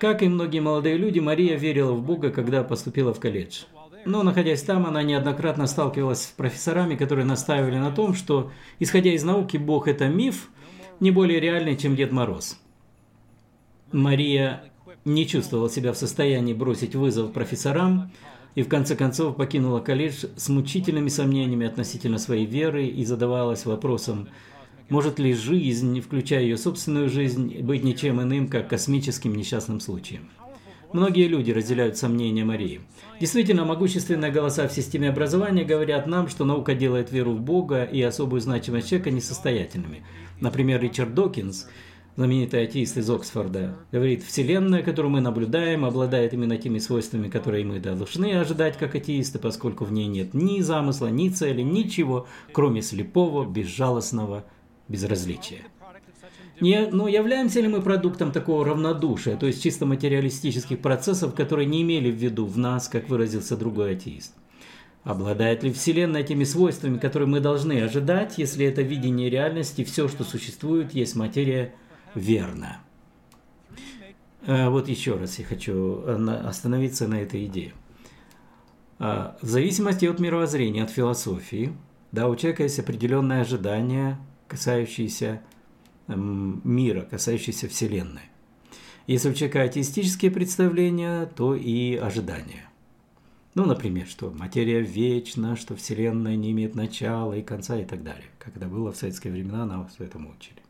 [0.00, 3.64] Как и многие молодые люди, Мария верила в Бога, когда поступила в колледж.
[4.04, 9.24] Но, находясь там, она неоднократно сталкивалась с профессорами, которые настаивали на том, что, исходя из
[9.24, 10.50] науки, Бог– это миф,
[11.00, 12.58] не более реальный, чем Дед Мороз.
[13.92, 14.64] Мария
[15.04, 18.10] не чувствовала себя в состоянии бросить вызов профессорам
[18.54, 24.28] и в конце концов покинула колледж с мучительными сомнениями относительно своей веры и задавалась вопросом,
[24.88, 30.28] может ли жизнь, включая ее собственную жизнь, быть ничем иным, как космическим несчастным случаем.
[30.92, 32.80] Многие люди разделяют сомнения Марии.
[33.20, 38.00] Действительно, могущественные голоса в системе образования говорят нам, что наука делает веру в Бога и
[38.00, 40.02] особую значимость человека несостоятельными.
[40.40, 41.66] Например, Ричард Докинс–
[42.18, 47.78] знаменитый атеист из Оксфорда, говорит, Вселенная, которую мы наблюдаем, обладает именно теми свойствами, которые мы
[47.78, 53.48] должны ожидать как атеисты, поскольку в ней нет ни замысла, ни цели, ничего, кроме слепого,
[53.48, 54.44] безжалостного
[54.88, 55.60] безразличия.
[56.60, 61.82] Не, но являемся ли мы продуктом такого равнодушия, то есть чисто материалистических процессов, которые не
[61.82, 64.34] имели в виду в нас, как выразился другой атеист?
[65.04, 70.24] Обладает ли Вселенная теми свойствами, которые мы должны ожидать, если это видение реальности, все, что
[70.24, 71.74] существует, есть материя
[72.18, 72.80] верно.
[74.46, 77.72] А, вот еще раз я хочу э, остановиться на этой идее.
[78.98, 81.72] А, в зависимости от мировоззрения, от философии,
[82.12, 85.42] да, у человека есть определенные ожидания, касающиеся
[86.08, 88.22] мира, касающиеся Вселенной.
[89.06, 92.68] Если у человека атеистические представления, то и ожидания.
[93.54, 98.28] Ну, например, что материя вечна, что Вселенная не имеет начала и конца и так далее.
[98.54, 100.62] Это было в советские времена, нас этому учили.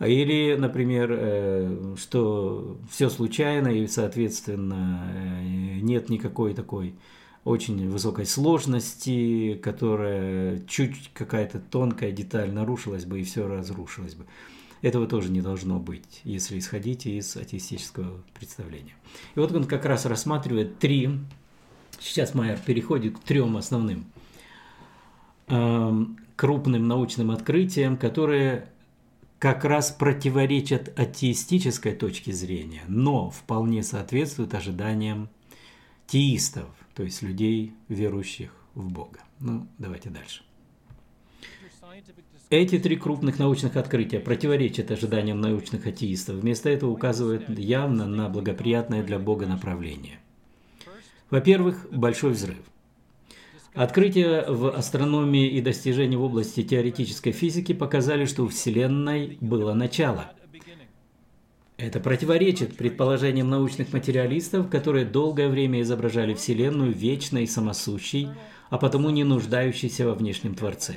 [0.00, 6.94] Или, например, э, что все случайно и, соответственно, э, нет никакой такой
[7.44, 14.26] очень высокой сложности, которая чуть какая-то тонкая деталь нарушилась бы и все разрушилось бы.
[14.82, 18.94] Этого тоже не должно быть, если исходить из атеистического представления.
[19.34, 21.10] И вот он как раз рассматривает три,
[21.98, 24.04] сейчас Майер переходит к трем основным
[25.48, 28.68] эм, крупным научным открытиям, которые
[29.38, 35.28] как раз противоречат атеистической точке зрения, но вполне соответствуют ожиданиям
[36.06, 39.20] теистов, то есть людей, верующих в Бога.
[39.38, 40.42] Ну, давайте дальше.
[42.50, 49.04] Эти три крупных научных открытия противоречат ожиданиям научных атеистов, вместо этого указывают явно на благоприятное
[49.04, 50.18] для Бога направление.
[51.30, 52.58] Во-первых, большой взрыв–
[53.78, 60.32] Открытия в астрономии и достижения в области теоретической физики показали, что у Вселенной было начало.
[61.76, 68.30] Это противоречит предположениям научных материалистов, которые долгое время изображали Вселенную вечной и самосущей,
[68.68, 70.94] а потому не нуждающейся во внешнем Творце.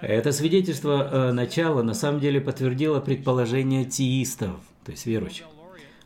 [0.00, 5.46] Это свидетельство э, начала на самом деле подтвердило предположение теистов, то есть верующих.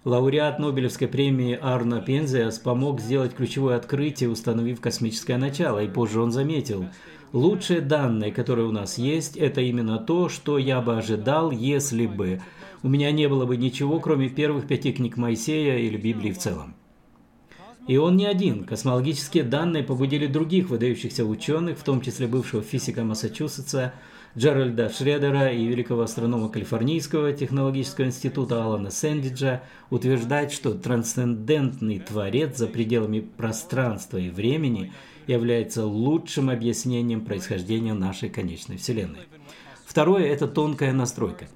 [0.06, 6.30] Лауреат Нобелевской премии Арно Пензиас помог сделать ключевое открытие, установив космическое начало, и позже он
[6.30, 6.86] заметил,
[7.32, 12.40] лучшие данные, которые у нас есть, это именно то, что я бы ожидал, если бы
[12.84, 16.76] у меня не было бы ничего, кроме первых пяти книг Моисея или Библии в целом.
[17.88, 18.62] И он не один.
[18.62, 23.92] Космологические данные побудили других выдающихся ученых, в том числе бывшего физика Массачусетса
[24.36, 32.66] Джеральда Шредера и великого астронома Калифорнийского технологического института Алана Сэндиджа, утверждать, что трансцендентный творец за
[32.66, 34.92] пределами пространства и времени
[35.26, 39.26] является лучшим объяснением происхождения нашей конечной Вселенной.
[39.86, 41.46] Второе– это тонкая настройка–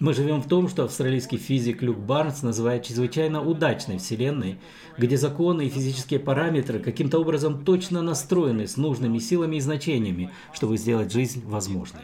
[0.00, 4.58] мы живем в том, что австралийский физик Люк Барнс называет чрезвычайно удачной Вселенной,
[4.98, 10.78] где законы и физические параметры каким-то образом точно настроены с нужными силами и значениями, чтобы
[10.78, 12.02] сделать жизнь возможной.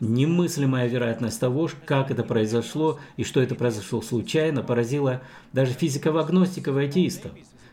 [0.00, 6.84] Немыслимая вероятность того, как это произошло и что это произошло случайно, поразила даже физиков-агностиков и
[6.84, 7.32] атеистов.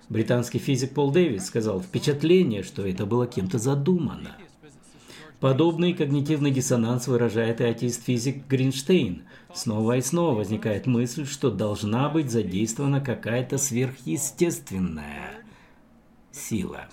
[0.10, 4.36] Британский физик Пол Дэвис сказал «впечатление, что это было кем-то задумано».
[5.40, 9.24] Подобный когнитивный диссонанс выражает и атеист-физик Гринштейн.
[9.54, 15.32] Снова и снова возникает мысль, что должна быть задействована какая-то сверхъестественная
[16.32, 16.90] сила.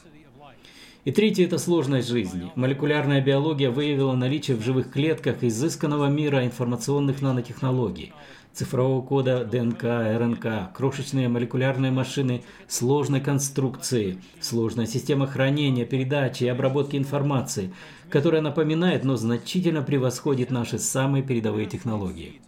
[1.07, 2.51] И третье– это сложность жизни.
[2.57, 8.13] Молекулярная биология выявила наличие в живых клетках изысканного мира информационных нанотехнологий–
[8.53, 16.97] цифрового кода ДНК, РНК, крошечные молекулярные машины сложной конструкции, сложная система хранения, передачи и обработки
[16.97, 17.73] информации,
[18.11, 22.41] которая напоминает, но значительно превосходит наши самые передовые технологии.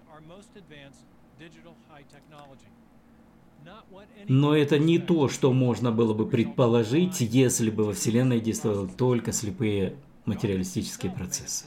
[4.26, 9.32] Но это не то, что можно было бы предположить, если бы во Вселенной действовали только
[9.32, 9.94] слепые
[10.24, 11.66] материалистические процессы.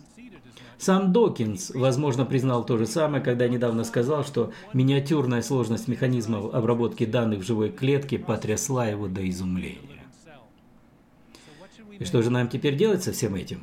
[0.78, 7.06] Сам Докинс, возможно, признал то же самое, когда недавно сказал, что миниатюрная сложность механизмов обработки
[7.06, 10.02] данных в живой клетке потрясла его до изумления.
[12.00, 13.60] И что же нам теперь делать со всем этим?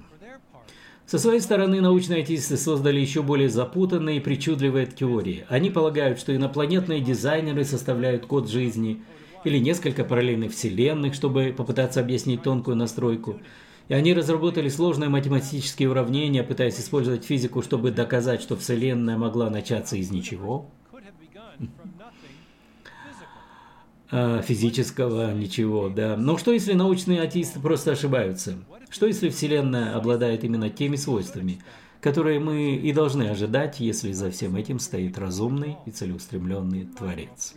[1.08, 5.44] Со своей стороны, научные атеисты создали еще более запутанные и причудливые теории.
[5.48, 9.02] Они полагают, что инопланетные дизайнеры составляют код жизни,
[9.42, 13.40] или несколько параллельных вселенных, чтобы попытаться объяснить тонкую настройку–
[13.88, 19.96] и они разработали сложные математические уравнения, пытаясь использовать физику, чтобы доказать, что Вселенная могла начаться
[19.96, 20.70] из ничего.
[24.10, 26.16] А, физического ничего, да.
[26.16, 28.58] Но что если научные атеисты просто ошибаются?
[28.90, 31.60] Что если Вселенная обладает именно теми свойствами,
[32.00, 37.54] которые мы и должны ожидать, если за всем этим стоит разумный и целеустремленный Творец?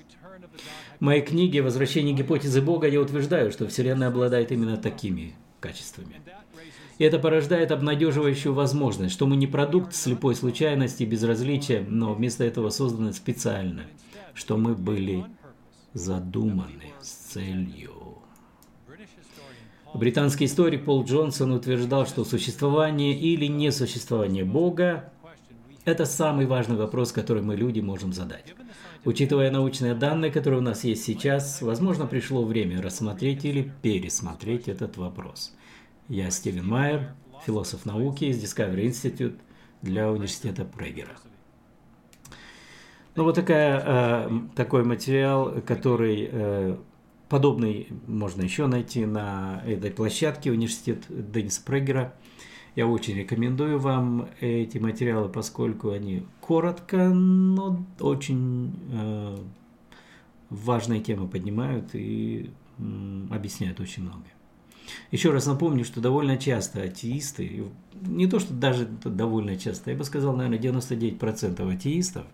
[1.00, 6.22] В моей книге «Возвращение гипотезы Бога» я утверждаю, что Вселенная обладает именно такими качествами.
[6.98, 12.44] И это порождает обнадеживающую возможность, что мы не продукт слепой случайности и безразличия, но вместо
[12.44, 13.84] этого созданы специально,
[14.36, 15.26] что мы были
[15.94, 18.01] задуманы с целью.
[19.94, 25.12] Британский историк Пол Джонсон утверждал, что существование или несуществование Бога–
[25.86, 28.56] это самый важный вопрос, который мы, люди, можем задать.
[29.04, 34.96] Учитывая научные данные, которые у нас есть сейчас, возможно, пришло время рассмотреть или пересмотреть этот
[34.96, 35.54] вопрос.
[36.08, 37.14] Я Стивен Майер,
[37.46, 39.39] философ науки из Discovery Institute
[39.82, 41.18] для университета Прегера.
[43.16, 46.78] Ну вот такая, э, такой материал, который э,
[47.32, 52.14] подобный можно еще найти на этой площадке университет Денниса Прегера.
[52.76, 59.38] Я очень рекомендую вам эти материалы, поскольку они коротко, но очень э,
[60.50, 62.84] важные темы поднимают и э,
[63.30, 64.26] объясняют очень много.
[65.12, 67.64] Еще раз напомню, что довольно часто атеисты,
[67.94, 72.26] не то что даже довольно часто, я бы сказал, наверное, 99% атеистов,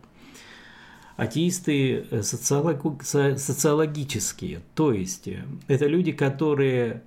[1.18, 7.03] атеисты э, социологические, то есть э, это люди, которые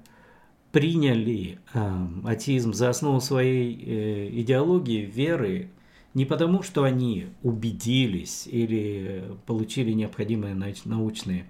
[0.72, 5.70] приняли э, атеизм за основу своей идеологии, веры,
[6.12, 10.54] не потому, что они убедились или получили необходимые
[10.84, 11.46] научные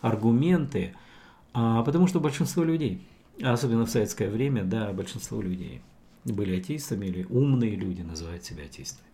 [0.00, 0.94] аргументы,
[1.54, 3.02] а потому что большинство людей–
[3.40, 5.80] особенно в советское время, да, большинство людей
[6.24, 9.08] были атеистами или умные люди называют себя атеистами.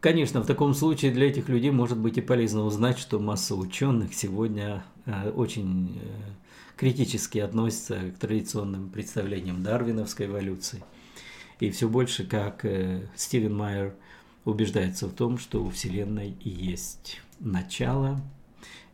[0.00, 4.14] Конечно, в таком случае для этих людей может быть и полезно узнать, что масса ученых
[4.14, 6.08] сегодня э, очень э,
[6.76, 10.82] критически относятся к традиционным представлениям дарвиновской эволюции.
[11.60, 13.94] И все больше, как э, Стивен Майер
[14.44, 18.20] убеждается в том, что у Вселенной есть начало,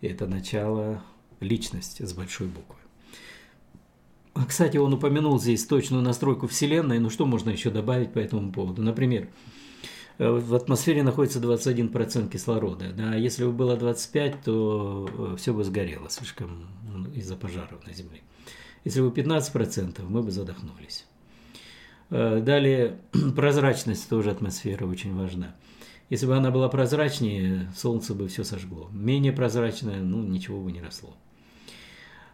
[0.00, 1.02] и это начало–
[1.40, 2.76] личность с большой буквы.
[4.46, 8.82] Кстати, он упомянул здесь точную настройку Вселенной, ну что можно еще добавить по этому поводу?
[8.82, 9.57] Например, э,
[10.18, 12.92] в атмосфере находится 21% кислорода.
[12.92, 13.14] Да?
[13.14, 16.66] Если бы было 25, то э, все бы сгорело слишком
[17.14, 18.20] из-за пожаров на Земле.
[18.84, 21.06] Если бы 15%, мы бы задохнулись.
[22.10, 22.98] Э, далее,
[23.36, 25.54] прозрачность тоже атмосферы очень важна.
[26.10, 28.88] Если бы она была прозрачнее, солнце бы все сожгло.
[28.92, 31.14] Менее прозрачное, ну, ничего бы не росло.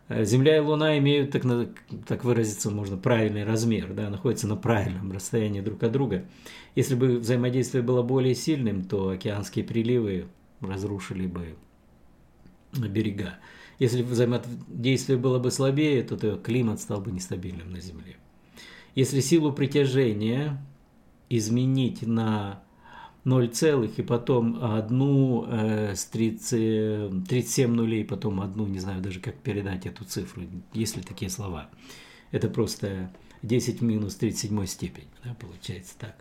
[0.09, 1.45] Э, Земля и Луна имеют, так,
[2.07, 6.25] так выразиться можно, правильный размер, да, находятся на правильном расстоянии друг от друга.
[6.75, 10.27] Если бы взаимодействие было более сильным, то океанские приливы
[10.61, 11.57] разрушили бы
[12.73, 13.39] берега.
[13.79, 18.17] Если взаимодействие было бы слабее, то, то климат стал бы нестабильным на Земле.
[18.95, 20.65] Если силу притяжения
[21.29, 22.63] изменить на
[23.25, 29.21] 0 целых, и потом одну э, с 30, 37 нулей, потом одну, не знаю даже
[29.21, 30.43] как передать эту цифру,
[30.75, 31.71] есть ли такие слова.
[32.33, 33.11] Это просто
[33.43, 36.17] 10 минус 37 степень, да, получается так.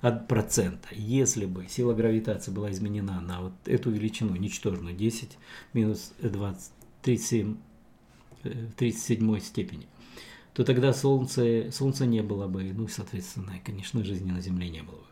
[0.00, 0.88] От процента.
[0.92, 5.38] Если бы сила гравитации была изменена на вот эту величину, ничтожную, 10
[5.72, 6.72] минус 20,
[7.02, 7.56] 37,
[8.76, 9.86] 37 степени,
[10.54, 14.96] то тогда Солнце, Солнца не было бы, ну, соответственно, конечно, жизни на Земле не было
[14.96, 15.11] бы.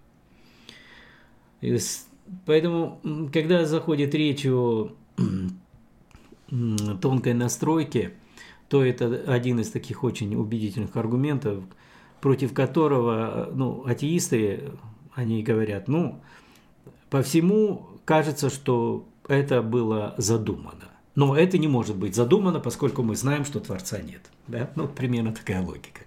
[2.47, 3.01] Поэтому,
[3.33, 4.93] когда заходит речь о
[7.01, 8.15] тонкой настройке,
[8.69, 11.65] то это один из таких очень убедительных аргументов,
[12.21, 14.71] против которого ну, атеисты,
[15.15, 16.21] они говорят, ну,
[17.09, 20.89] по всему кажется, что это было задумано.
[21.17, 24.31] Но это не может быть задумано, поскольку мы знаем, что Творца нет.
[24.47, 24.71] Да?
[24.77, 26.03] Ну, примерно такая логика.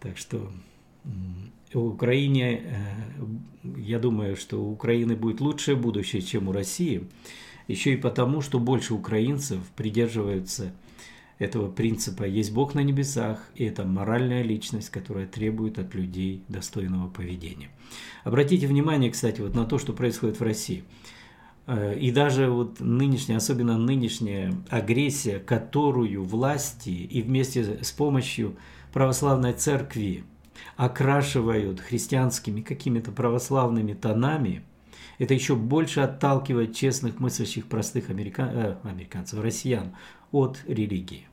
[0.00, 0.50] Так что
[1.78, 7.08] Украине, э, я думаю, что у Украины будет лучшее будущее, чем у России,
[7.68, 10.72] еще и потому, что больше украинцев придерживаются
[11.38, 17.08] этого принципа «есть Бог на небесах», и это моральная личность, которая требует от людей достойного
[17.08, 17.70] поведения.
[18.24, 20.84] Обратите внимание, кстати, вот на то, что происходит в России.
[21.66, 28.56] Э, и даже вот нынешняя, особенно нынешняя агрессия, которую власти и вместе с помощью
[28.92, 30.24] православной церкви
[30.76, 34.64] окрашивают христианскими какими-то православными тонами,
[35.18, 38.48] это еще больше отталкивает честных, мыслящих, простых американ...
[38.52, 39.94] э, американцев, россиян
[40.32, 41.26] от религии.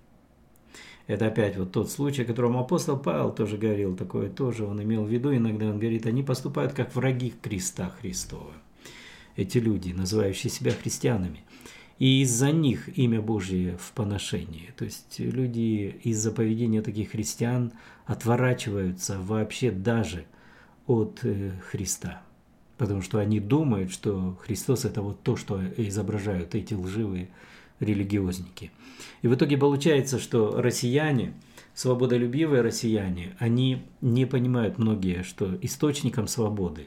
[1.07, 5.05] Это опять вот тот случай, о котором апостол Павел тоже говорил, такое тоже он имел
[5.05, 8.51] в виду, иногда он говорит, они поступают как враги креста Христова.
[9.37, 11.43] Эти люди, называющие себя христианами
[11.99, 14.71] и из-за них имя Божье в поношении.
[14.77, 17.71] То есть люди из-за поведения таких христиан
[18.05, 20.25] отворачиваются вообще даже
[20.85, 22.21] от э, Христа.
[22.77, 27.29] Потому что они думают, что Христос это вот то, что изображают эти лживые
[27.79, 28.71] религиозники.
[29.23, 31.33] И в итоге получается, что россияне,
[31.73, 36.85] свободолюбивые россияне, они не понимают многие, что источником свободы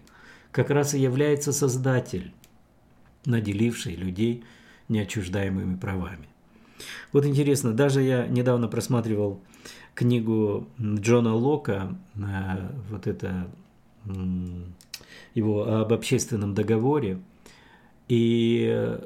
[0.52, 2.32] как раз и является Создатель,
[3.24, 4.44] наделивший людей–
[4.90, 6.28] неотчуждаемыми правами.
[7.12, 9.40] Вот интересно, даже я недавно просматривал
[9.94, 13.50] книгу Джона Лока, э, вот это
[15.34, 17.20] его об общественном договоре,
[18.08, 18.98] и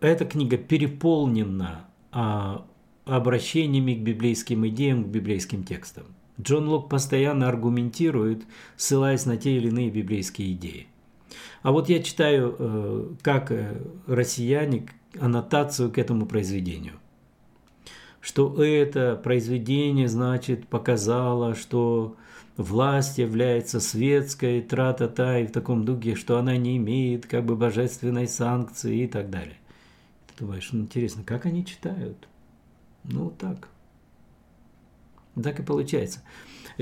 [0.00, 2.66] эта книга переполнена а,
[3.04, 6.04] обращениями к библейским идеям, к библейским текстам.
[6.40, 8.44] Джон Лок постоянно аргументирует,
[8.76, 10.86] ссылаясь на те или иные библейские идеи.
[11.62, 14.86] А вот я читаю, э, как э, россияне,
[15.20, 16.94] аннотацию к этому произведению.
[18.20, 22.16] Что это произведение, значит, показало, что
[22.56, 28.28] власть является светской, тра-та-та, и в таком духе, что она не имеет как бы божественной
[28.28, 29.58] санкции и так далее.
[30.28, 32.28] Ты думаешь, ну, интересно, как они читают?
[33.04, 33.68] Ну, так.
[35.42, 36.20] Так и получается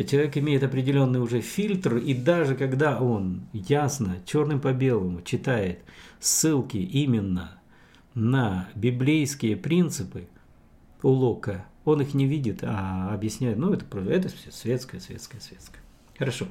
[0.05, 5.81] человек имеет определенный уже фильтр, и даже когда он ясно, черным по белому читает
[6.21, 7.59] ссылки именно
[8.15, 10.29] на библейские принципы
[11.03, 15.81] у Лока, он их не видит, а объясняет, ну это, это все светское, светское, светское.
[16.19, 16.47] Хорошо.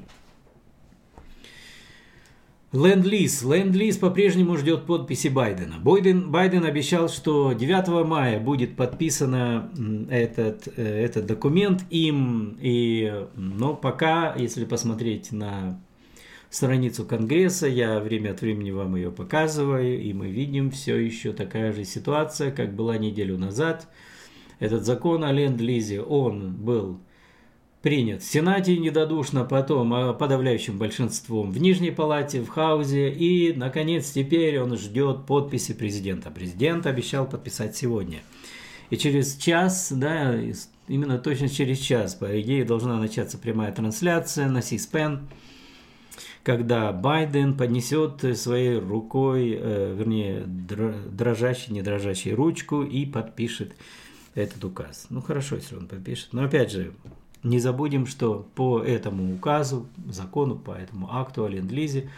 [2.72, 3.42] Ленд-лиз.
[3.42, 5.74] Ленд-лиз по-прежнему ждет подписи Байдена.
[5.82, 9.72] Байден, Байден обещал, что 9 мая будет подписано
[10.08, 12.56] этот, э, этот документ им.
[12.60, 15.80] И, но пока, если посмотреть на
[16.48, 21.72] страницу Конгресса, я время от времени вам ее показываю, и мы видим все еще такая
[21.72, 23.88] же ситуация, как была неделю назад.
[24.60, 27.00] Этот закон о ленд-лизе, он был
[27.82, 34.10] принят в Сенате недодушно, потом а, подавляющим большинством в Нижней Палате, в Хаузе, и, наконец,
[34.10, 36.30] теперь он ждет подписи президента.
[36.30, 38.20] Президент обещал подписать сегодня.
[38.90, 40.34] И через час, да,
[40.88, 45.20] именно точно через час, по идее, должна начаться прямая трансляция на C-SPAN,
[46.42, 53.74] когда Байден поднесет своей рукой, э, вернее, дрожащей, не дрожащей ручку и подпишет
[54.34, 55.06] этот указ.
[55.10, 56.32] Ну, хорошо, если он подпишет.
[56.32, 56.92] Но, опять же,
[57.42, 62.10] не забудем, что по этому указу, закону, по этому акту о ленд-лизе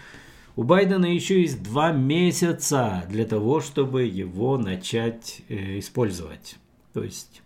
[0.57, 6.57] У Байдена еще есть два месяца для того, чтобы его начать э, использовать.
[6.93, 7.43] То есть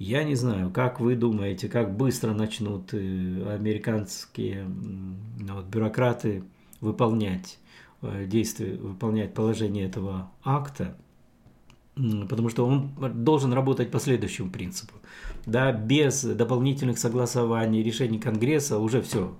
[0.00, 6.42] я не знаю, как вы думаете, как быстро начнут э, американские ну, вот, бюрократы
[6.80, 7.58] выполнять
[8.00, 10.96] э, действия, выполнять положение этого акта,
[11.94, 14.94] потому что он должен работать по следующему принципу.
[15.46, 19.34] Да, без дополнительных согласований, решений Конгресса уже все.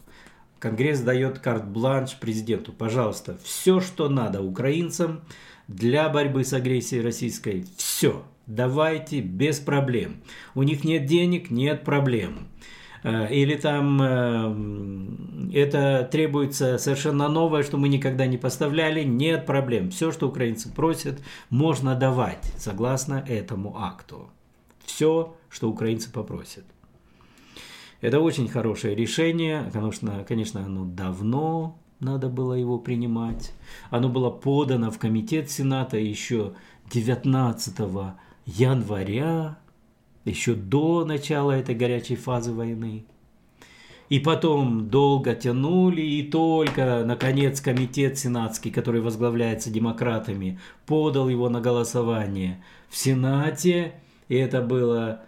[0.58, 2.72] Конгресс дает карт-бланш президенту.
[2.72, 5.22] Пожалуйста, все, что надо украинцам
[5.68, 8.22] для борьбы с агрессией российской, все.
[8.46, 10.22] Давайте без проблем.
[10.54, 12.48] У них нет денег, нет проблем.
[13.02, 19.90] Э, или там э, это требуется совершенно новое, что мы никогда не поставляли, нет проблем.
[19.90, 24.28] Все, что украинцы просят, можно давать согласно этому акту.
[24.84, 26.64] Все, что украинцы попросят.
[28.00, 33.52] Это очень хорошее решение, конечно, конечно, оно давно надо было его принимать.
[33.90, 36.54] Оно было подано в комитет Сената еще
[36.90, 37.76] 19
[38.46, 39.58] января
[40.24, 43.04] еще до начала этой горячей фазы войны.
[44.08, 51.60] И потом долго тянули, и только, наконец, комитет сенатский, который возглавляется демократами, подал его на
[51.60, 53.92] голосование в Сенате.
[54.28, 55.22] И это было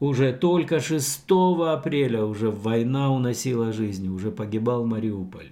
[0.00, 1.24] уже только 6
[1.66, 5.50] апреля, уже война уносила жизни, уже погибал Мариуполь.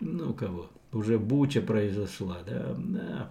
[0.00, 0.70] Ну, кого?
[0.92, 2.74] Уже Буча произошла, да?
[2.76, 3.30] да.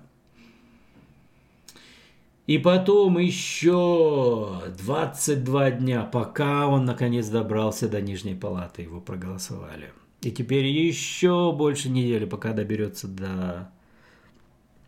[2.50, 9.92] И потом еще 22 дня, пока он наконец добрался до Нижней Палаты, его проголосовали.
[10.22, 13.72] И теперь еще больше недели, пока доберется до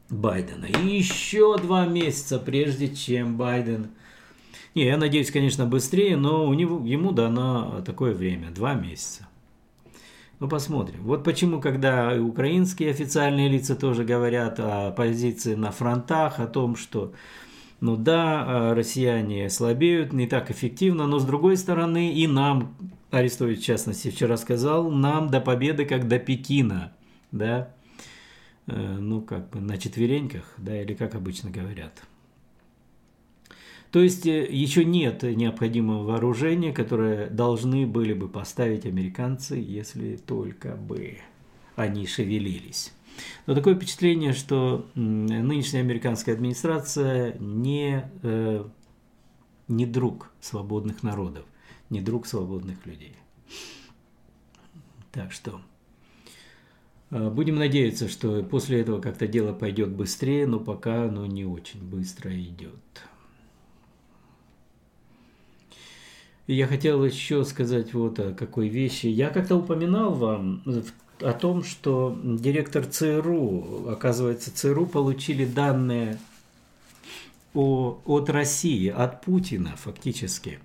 [0.10, 0.66] Байдена.
[0.66, 3.92] И еще два месяца, прежде чем Байден...
[4.74, 9.28] Не, я надеюсь, конечно, быстрее, но у него, ему дано такое время, два месяца.
[10.40, 11.04] Ну, посмотрим.
[11.04, 17.14] Вот почему, когда украинские официальные лица тоже говорят о позиции на фронтах, о том, что
[17.82, 22.76] ну да, а, россияне слабеют не так эффективно, но с другой стороны и нам,
[23.10, 26.94] Арестович в частности вчера сказал, нам до победы как до Пекина,
[27.32, 27.74] да,
[28.68, 32.04] э, ну как бы на четвереньках, да, или как обычно говорят.
[33.92, 40.76] То есть э, еще нет необходимого вооружения, которое должны были бы поставить американцы, если только
[40.76, 41.18] бы
[41.76, 42.94] они шевелились.
[43.46, 48.66] Но такое впечатление, что нынешняя американская администрация не, э,
[49.68, 51.44] не друг свободных народов,
[51.90, 53.16] не друг свободных людей.
[55.12, 55.60] Так что
[57.10, 61.84] э, будем надеяться, что после этого как-то дело пойдет быстрее, но пока оно не очень
[61.84, 62.80] быстро идет.
[66.52, 69.08] Я хотел еще сказать вот о какой вещи.
[69.08, 70.84] Я как-то упоминал вам в
[71.22, 76.18] о том, что директор ЦРУ, оказывается, ЦРУ получили данные
[77.54, 80.60] о, от России, от Путина фактически.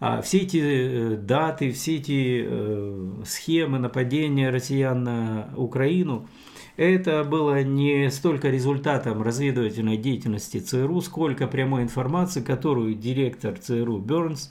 [0.00, 6.28] А все эти э, даты, все эти э, схемы нападения россиян на Украину,
[6.76, 14.50] это было не столько результатом разведывательной деятельности ЦРУ, сколько прямой информации, которую директор ЦРУ Бернс,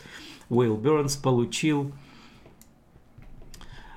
[0.49, 1.91] Уэйл Бернс получил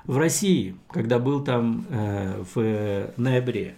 [0.05, 3.77] в России, когда был там э, в ноябре.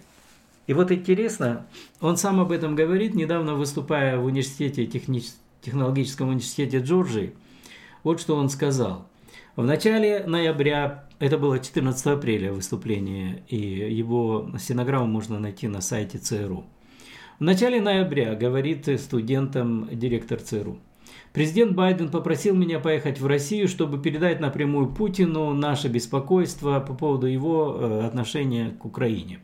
[0.67, 1.67] И вот интересно,
[2.01, 5.25] он сам об этом говорит, недавно выступая в университете, технич...
[5.61, 7.33] технологическом университете Джорджии.
[8.03, 9.07] Вот что он сказал.
[9.55, 16.17] В начале ноября, это было 14 апреля выступление, и его стенограмму можно найти на сайте
[16.17, 16.65] ЦРУ.
[17.39, 20.79] В начале ноября, говорит студентам директор ЦРУ,
[21.35, 27.27] Президент Байден попросил меня поехать в Россию, чтобы передать напрямую Путину наше беспокойство по поводу
[27.27, 29.39] его э, отношения к Украине,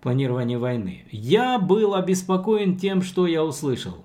[0.00, 1.04] планирования войны.
[1.10, 4.04] Я был обеспокоен тем, что я услышал.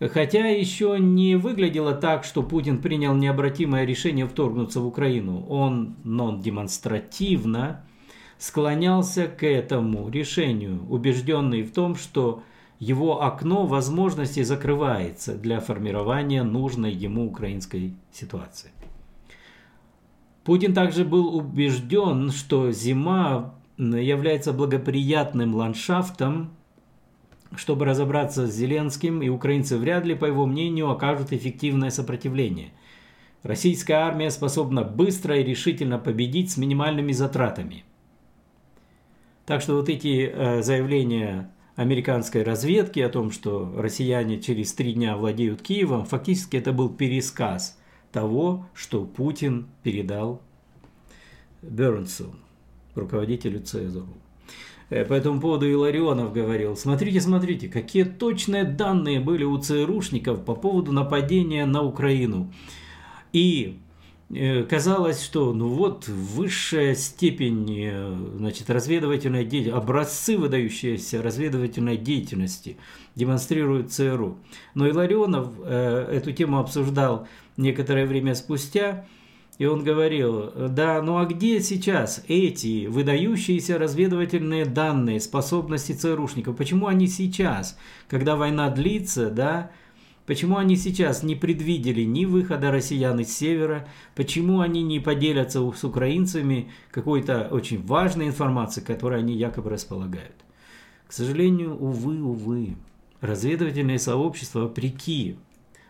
[0.00, 5.46] Хотя еще не выглядело так, что Путин принял необратимое решение вторгнуться в Украину.
[5.46, 7.84] Он нон-демонстративно
[8.36, 12.42] склонялся к этому решению, убежденный в том, что
[12.80, 18.70] его окно возможностей закрывается для формирования нужной ему украинской ситуации.
[20.44, 26.50] Путин также был убежден, что зима является благоприятным ландшафтом,
[27.54, 32.72] чтобы разобраться с Зеленским, и украинцы вряд ли, по его мнению, окажут эффективное сопротивление.
[33.42, 37.84] Российская армия способна быстро и решительно победить с минимальными затратами.
[39.44, 41.50] Так что вот эти э, заявления
[41.80, 47.78] американской разведки о том, что россияне через три дня владеют Киевом, фактически это был пересказ
[48.12, 50.42] того, что Путин передал
[51.62, 52.34] Бернсу.
[52.94, 54.06] руководителю ЦРУ.
[54.90, 60.54] Э, по этому поводу Иларионов говорил, смотрите, смотрите, какие точные данные были у ЦРУшников по
[60.54, 62.52] поводу нападения на Украину.
[63.32, 63.78] И
[64.68, 72.76] казалось, что ну вот высшая степень э, значит, разведывательной деятельности, образцы выдающиеся разведывательной деятельности
[73.16, 74.38] демонстрирует ЦРУ.
[74.74, 77.26] Но Иларионов э, эту тему обсуждал
[77.56, 79.04] некоторое время спустя,
[79.58, 86.56] и он говорил, да, ну а где сейчас эти выдающиеся разведывательные данные, способности ЦРУшников?
[86.56, 87.76] Почему они сейчас,
[88.08, 89.70] когда война длится, да,
[90.26, 93.88] Почему они сейчас не предвидели ни выхода россиян из севера?
[94.14, 100.36] Почему они не поделятся с украинцами какой-то очень важной информацией, которой они якобы располагают?
[101.06, 102.76] К сожалению, увы, увы,
[103.20, 105.36] разведывательное сообщество, вопреки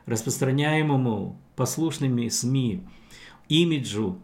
[0.07, 2.83] распространяемому послушными СМИ
[3.49, 4.19] имиджу,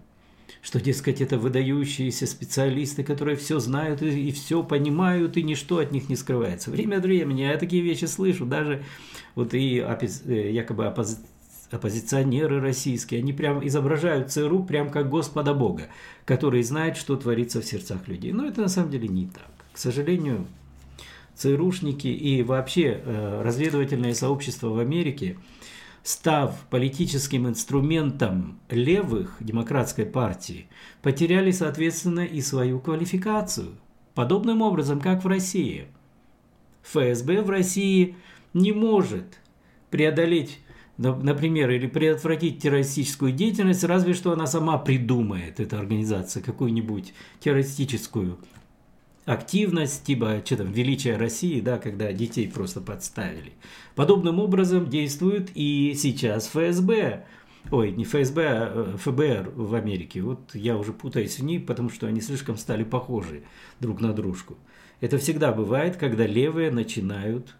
[0.62, 5.92] что, дескать, это выдающиеся специалисты, которые все знают и, и все понимают, и ничто от
[5.92, 6.70] них не скрывается.
[6.70, 8.82] Время от времени я такие вещи слышу, даже
[9.36, 11.16] вот и э, якобы оппози
[11.70, 15.88] оппозиционеры российские, они прям изображают ЦРУ прям как Господа Бога,
[16.24, 18.30] который знает, что творится в сердцах людей.
[18.32, 19.50] Но это на самом деле не так.
[19.72, 20.46] К сожалению,
[21.34, 25.36] ЦРУшники и вообще э, разведывательное сообщество в Америке–
[26.06, 30.68] став политическим инструментом левых демократской партии,
[31.02, 33.72] потеряли, соответственно, и свою квалификацию.
[34.14, 35.88] Подобным образом, как в России.
[36.84, 38.14] ФСБ в России
[38.56, 39.38] не может
[39.90, 40.58] преодолеть,
[40.96, 48.38] например, или предотвратить террористическую деятельность, разве что она сама придумает, эта организация, какую-нибудь террористическую
[49.26, 53.52] активность, типа, что там, величие России, да, когда детей просто подставили.
[53.94, 57.26] Подобным образом действует и сейчас ФСБ.
[57.72, 60.22] Ой, не ФСБ, а э, ФБР в Америке.
[60.22, 63.42] Вот я уже путаюсь в них, потому что они слишком стали похожи
[63.80, 64.56] друг на дружку.
[65.00, 67.56] Это всегда бывает, когда левые начинают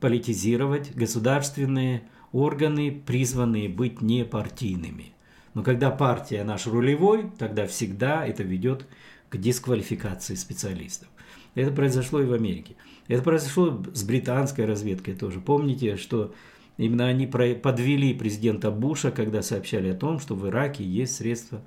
[0.00, 5.12] политизировать государственные органы, призванные быть непартийными.
[5.54, 8.86] Но когда партия наш рулевой, тогда всегда это ведет
[9.28, 11.08] к дисквалификации специалистов.
[11.54, 12.76] Это произошло и в Америке.
[13.08, 15.40] Это произошло с британской разведкой тоже.
[15.40, 16.34] Помните, что
[16.76, 21.62] именно они подвели президента Буша, когда сообщали о том, что в Ираке есть средства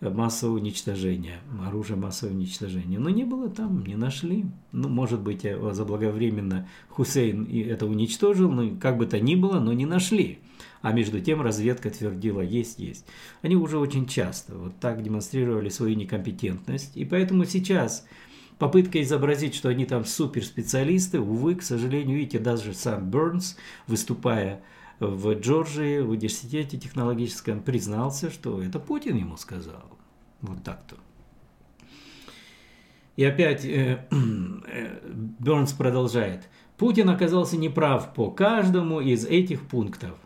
[0.00, 2.98] массового уничтожения, оружие массового уничтожения.
[2.98, 4.46] Но не было там, не нашли.
[4.72, 9.72] Ну, может быть, э, заблаговременно Хусейн это уничтожил, но как бы то ни было, но
[9.72, 10.38] не нашли.
[10.82, 13.06] А между тем разведка твердила «есть, есть».
[13.42, 16.96] Они уже очень часто вот так демонстрировали свою некомпетентность.
[16.96, 18.06] И поэтому сейчас
[18.58, 24.62] попытка изобразить, что они там суперспециалисты, увы, к сожалению, видите, даже сам Бернс, выступая
[25.00, 29.84] в Джорджии, в университете технологическом, признался, что это Путин ему сказал.
[30.40, 30.96] Вот так-то.
[33.16, 36.48] И опять э, э, Бернс продолжает.
[36.76, 40.18] Путин оказался неправ по каждому из этих пунктов.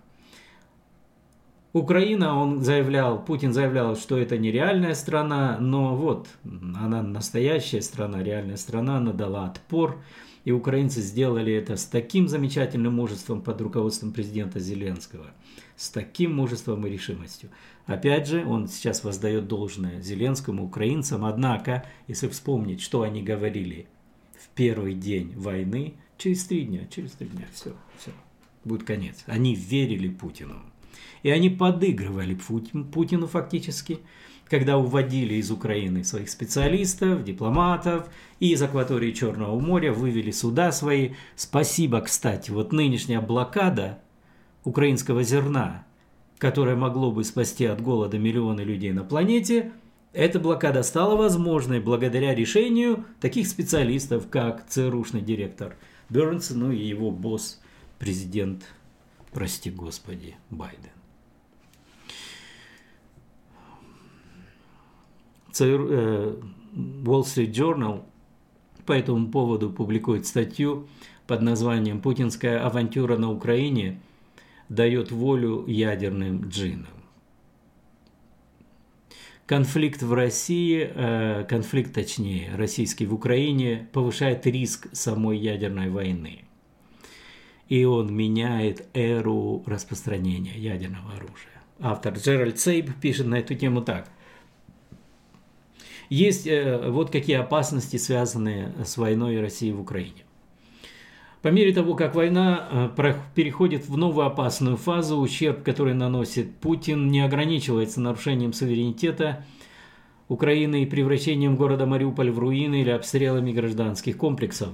[1.72, 8.56] Украина, он заявлял, Путин заявлял, что это нереальная страна, но вот, она настоящая страна, реальная
[8.56, 10.02] страна, она дала отпор,
[10.44, 15.26] и украинцы сделали это с таким замечательным мужеством под руководством президента Зеленского,
[15.76, 17.50] с таким мужеством и решимостью.
[17.86, 23.86] Опять же, он сейчас воздает должное Зеленскому, украинцам, однако, если вспомнить, что они говорили
[24.34, 28.10] в первый день войны, через три дня, через три дня, все, все,
[28.64, 29.22] будет конец.
[29.26, 30.56] Они верили Путину.
[31.22, 32.34] И они подыгрывали
[32.92, 34.00] Путину фактически,
[34.48, 38.08] когда уводили из Украины своих специалистов, дипломатов
[38.40, 41.10] и из акватории Черного моря вывели суда свои.
[41.36, 44.00] Спасибо, кстати, вот нынешняя блокада
[44.64, 45.86] украинского зерна,
[46.38, 49.72] которая могло бы спасти от голода миллионы людей на планете,
[50.12, 55.76] эта блокада стала возможной благодаря решению таких специалистов, как ЦРУшный директор
[56.08, 57.60] Бернс, ну и его босс,
[58.00, 58.64] президент,
[59.32, 60.90] прости господи, Байден.
[65.58, 66.36] Э,
[66.72, 68.02] Wall Street Journal
[68.86, 70.88] по этому поводу публикует статью
[71.26, 74.00] под названием «Путинская авантюра на Украине
[74.68, 76.86] дает волю ядерным джинам».
[79.46, 86.44] Конфликт в России, э, конфликт точнее, российский в Украине повышает риск самой ядерной войны.
[87.70, 91.62] И он меняет эру распространения ядерного оружия.
[91.78, 94.06] Автор Джеральд Сейб пишет на эту тему так–
[96.10, 100.24] есть э, вот какие опасности, связанные с войной России в Украине.
[101.40, 107.08] По мере того, как война э, переходит в новую опасную фазу, ущерб, который наносит Путин,
[107.08, 109.46] не ограничивается нарушением суверенитета
[110.28, 114.70] Украины и превращением города Мариуполь в руины или обстрелами гражданских комплексов.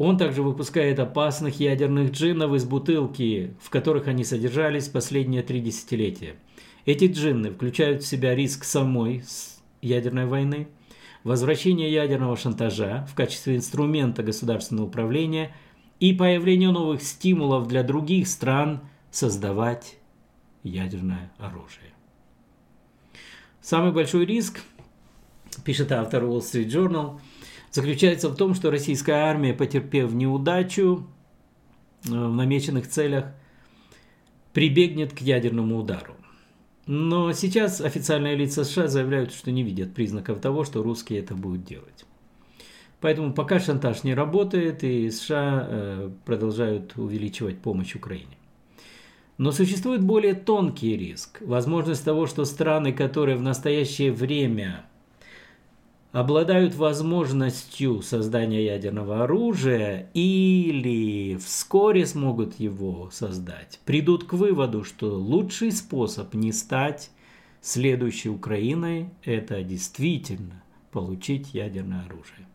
[0.00, 6.36] Он также выпускает опасных ядерных джиннов из бутылки, в которых они содержались последние три десятилетия.
[6.86, 9.22] Эти джинны включают в себя риск самой
[9.82, 10.68] ядерной войны,
[11.22, 15.54] возвращение ядерного шантажа в качестве инструмента государственного управления
[15.98, 18.80] и появление новых стимулов для других стран
[19.10, 19.98] создавать
[20.62, 21.92] ядерное оружие.
[23.60, 24.60] Самый большой риск,
[25.62, 27.20] пишет автор Wall Street Journal,
[27.70, 31.06] заключается в том, что российская армия, потерпев неудачу
[32.04, 33.26] э, в намеченных целях,
[34.52, 36.14] прибегнет к ядерному удару.
[36.86, 41.64] Но сейчас официальные лица США заявляют, что не видят признаков того, что русские это будут
[41.64, 42.04] делать.
[43.00, 48.36] Поэтому пока шантаж не работает, и США э, продолжают увеличивать помощь Украине.
[49.38, 51.40] Но существует более тонкий риск.
[51.40, 54.84] Возможность того, что страны, которые в настоящее время
[56.12, 65.70] обладают возможностью создания ядерного оружия или вскоре смогут его создать, придут к выводу, что лучший
[65.70, 67.10] способ не стать
[67.60, 72.48] следующей Украиной– это действительно получить ядерное оружие.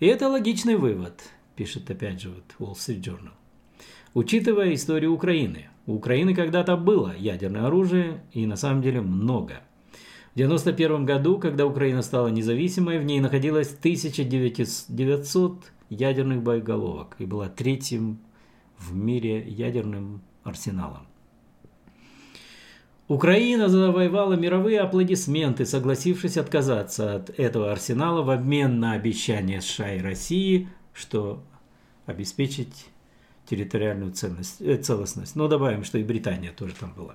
[0.00, 1.22] И это логичный вывод,
[1.56, 3.32] пишет опять же вот Wall Street Journal.
[4.14, 9.60] Учитывая историю Украины, у Украины когда-то было ядерное оружие, и на самом деле много.
[10.34, 17.48] В 1991 году, когда Украина стала независимой, в ней находилось 1900 ядерных боеголовок и была
[17.48, 18.18] третьим
[18.76, 21.06] в мире ядерным арсеналом.
[23.06, 30.02] Украина завоевала мировые аплодисменты, согласившись отказаться от этого арсенала в обмен на обещание США и
[30.02, 31.44] России, что
[32.06, 32.86] обеспечить
[33.46, 35.36] территориальную э, целостность.
[35.36, 37.14] Но добавим, что и Британия тоже там была.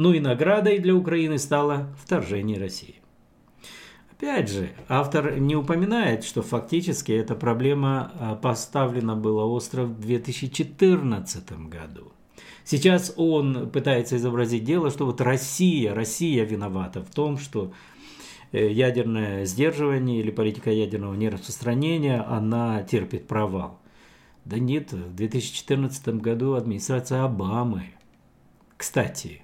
[0.00, 2.94] Ну и наградой для Украины стало вторжение России.
[4.10, 11.52] Опять же, автор не упоминает, что фактически эта проблема а, поставлена была остро в 2014
[11.68, 12.12] году.
[12.64, 17.74] Сейчас он пытается изобразить дело, что вот Россия, Россия виновата в том, что
[18.52, 23.78] э, ядерное сдерживание или политика ядерного нераспространения, она терпит провал.
[24.46, 27.90] Да нет, в 2014 году администрация Обамы,
[28.78, 29.42] кстати,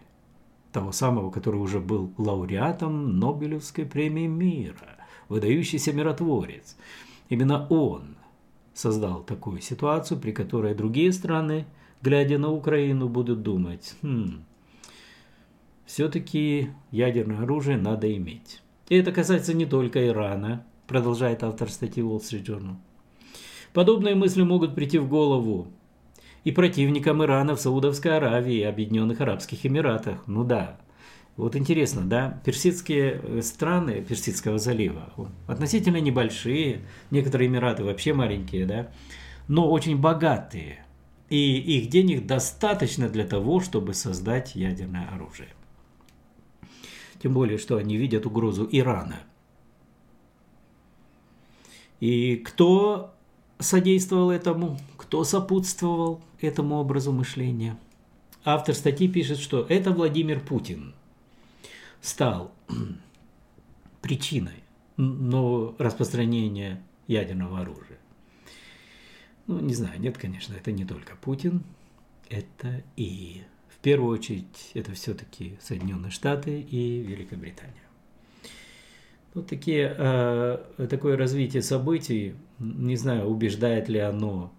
[0.76, 4.98] того самого, который уже был лауреатом Нобелевской премии мира,
[5.30, 6.76] выдающийся миротворец,
[7.30, 8.16] именно он
[8.74, 11.64] создал такую ситуацию, при которой другие страны,
[12.02, 14.44] глядя на Украину, будут думать, хм,
[15.86, 18.60] все-таки ядерное оружие надо иметь.
[18.90, 22.76] И это касается не только Ирана, продолжает автор статьи Wall Street Journal.
[23.72, 25.68] Подобные мысли могут прийти в голову
[26.46, 30.28] и противникам Ирана в Саудовской Аравии и Объединенных Арабских Эмиратах.
[30.28, 30.78] Ну да,
[31.36, 35.12] вот интересно, да, персидские э, страны Персидского залива
[35.48, 38.92] относительно небольшие, некоторые Эмираты вообще маленькие, да,
[39.48, 40.86] но очень богатые.
[41.30, 45.48] И их денег достаточно для того, чтобы создать ядерное оружие.
[47.20, 49.16] Тем более, что они видят угрозу Ирана.
[51.98, 53.16] И кто
[53.58, 57.78] содействовал этому, кто сопутствовал этому образу мышления.
[58.44, 60.94] Автор статьи пишет, что это Владимир Путин
[62.00, 62.52] стал
[64.00, 64.62] причиной
[64.96, 67.98] нового распространения ядерного оружия.
[69.46, 71.62] Ну, не знаю, нет, конечно, это не только Путин,
[72.28, 77.74] это и в первую очередь это все-таки Соединенные Штаты и Великобритания.
[79.34, 84.52] Вот такие, э, такое развитие событий, не знаю, убеждает ли оно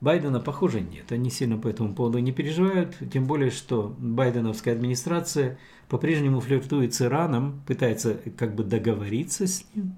[0.00, 1.10] Байдена, похоже, нет.
[1.10, 7.02] Они сильно по этому поводу не переживают, тем более, что байденовская администрация по-прежнему флиртует с
[7.02, 9.96] Ираном, пытается как бы договориться с ним.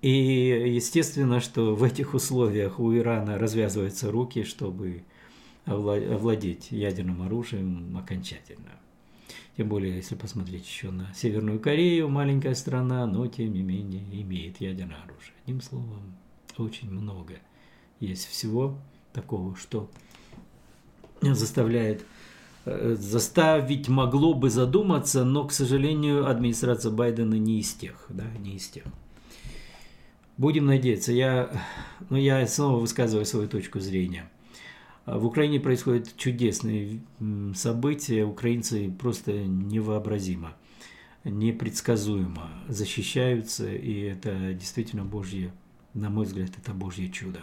[0.00, 5.02] И естественно, что в этих условиях у Ирана развязываются руки, чтобы
[5.66, 8.70] овладеть ядерным оружием окончательно.
[9.56, 14.60] Тем более, если посмотреть еще на Северную Корею, маленькая страна, но тем не менее имеет
[14.60, 15.34] ядерное оружие.
[15.42, 16.14] Одним словом,
[16.56, 17.34] очень много
[18.00, 18.78] есть всего
[19.12, 19.90] такого, что
[21.20, 22.04] заставляет
[22.64, 28.56] э, заставить могло бы задуматься, но, к сожалению, администрация Байдена не из тех, да, не
[28.56, 28.84] из тех.
[30.36, 31.12] Будем надеяться.
[31.12, 31.50] Я,
[32.10, 34.30] ну, я снова высказываю свою точку зрения–
[35.16, 37.00] в Украине происходят чудесные
[37.54, 40.54] события, украинцы просто невообразимо,
[41.24, 45.50] непредсказуемо защищаются, и это действительно Божье,
[45.94, 47.40] на мой взгляд, это Божье чудо.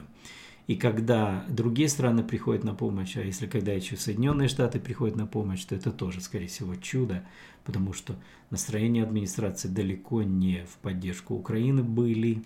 [0.68, 5.28] И когда другие страны приходят на помощь, а если когда еще Соединенные Штаты приходят на
[5.28, 7.24] помощь, то это тоже, скорее всего, чудо,
[7.66, 8.16] потому что
[8.50, 12.44] настроения администрации далеко не в поддержку Украины были.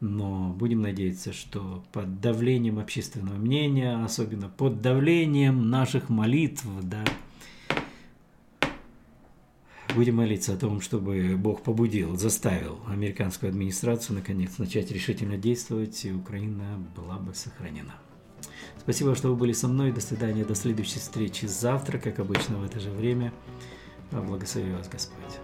[0.00, 7.04] Но будем надеяться, что под давлением общественного мнения, особенно под давлением наших молитв, да,
[9.94, 16.12] Будем молиться о том, чтобы Бог побудил, заставил американскую администрацию наконец начать решительно действовать, и
[16.12, 17.94] Украина была бы сохранена.
[18.78, 19.92] Спасибо, что вы были со мной.
[19.92, 23.32] До свидания, до следующей встречи завтра, как обычно в это же время.
[24.12, 25.38] Благослови вас Господь.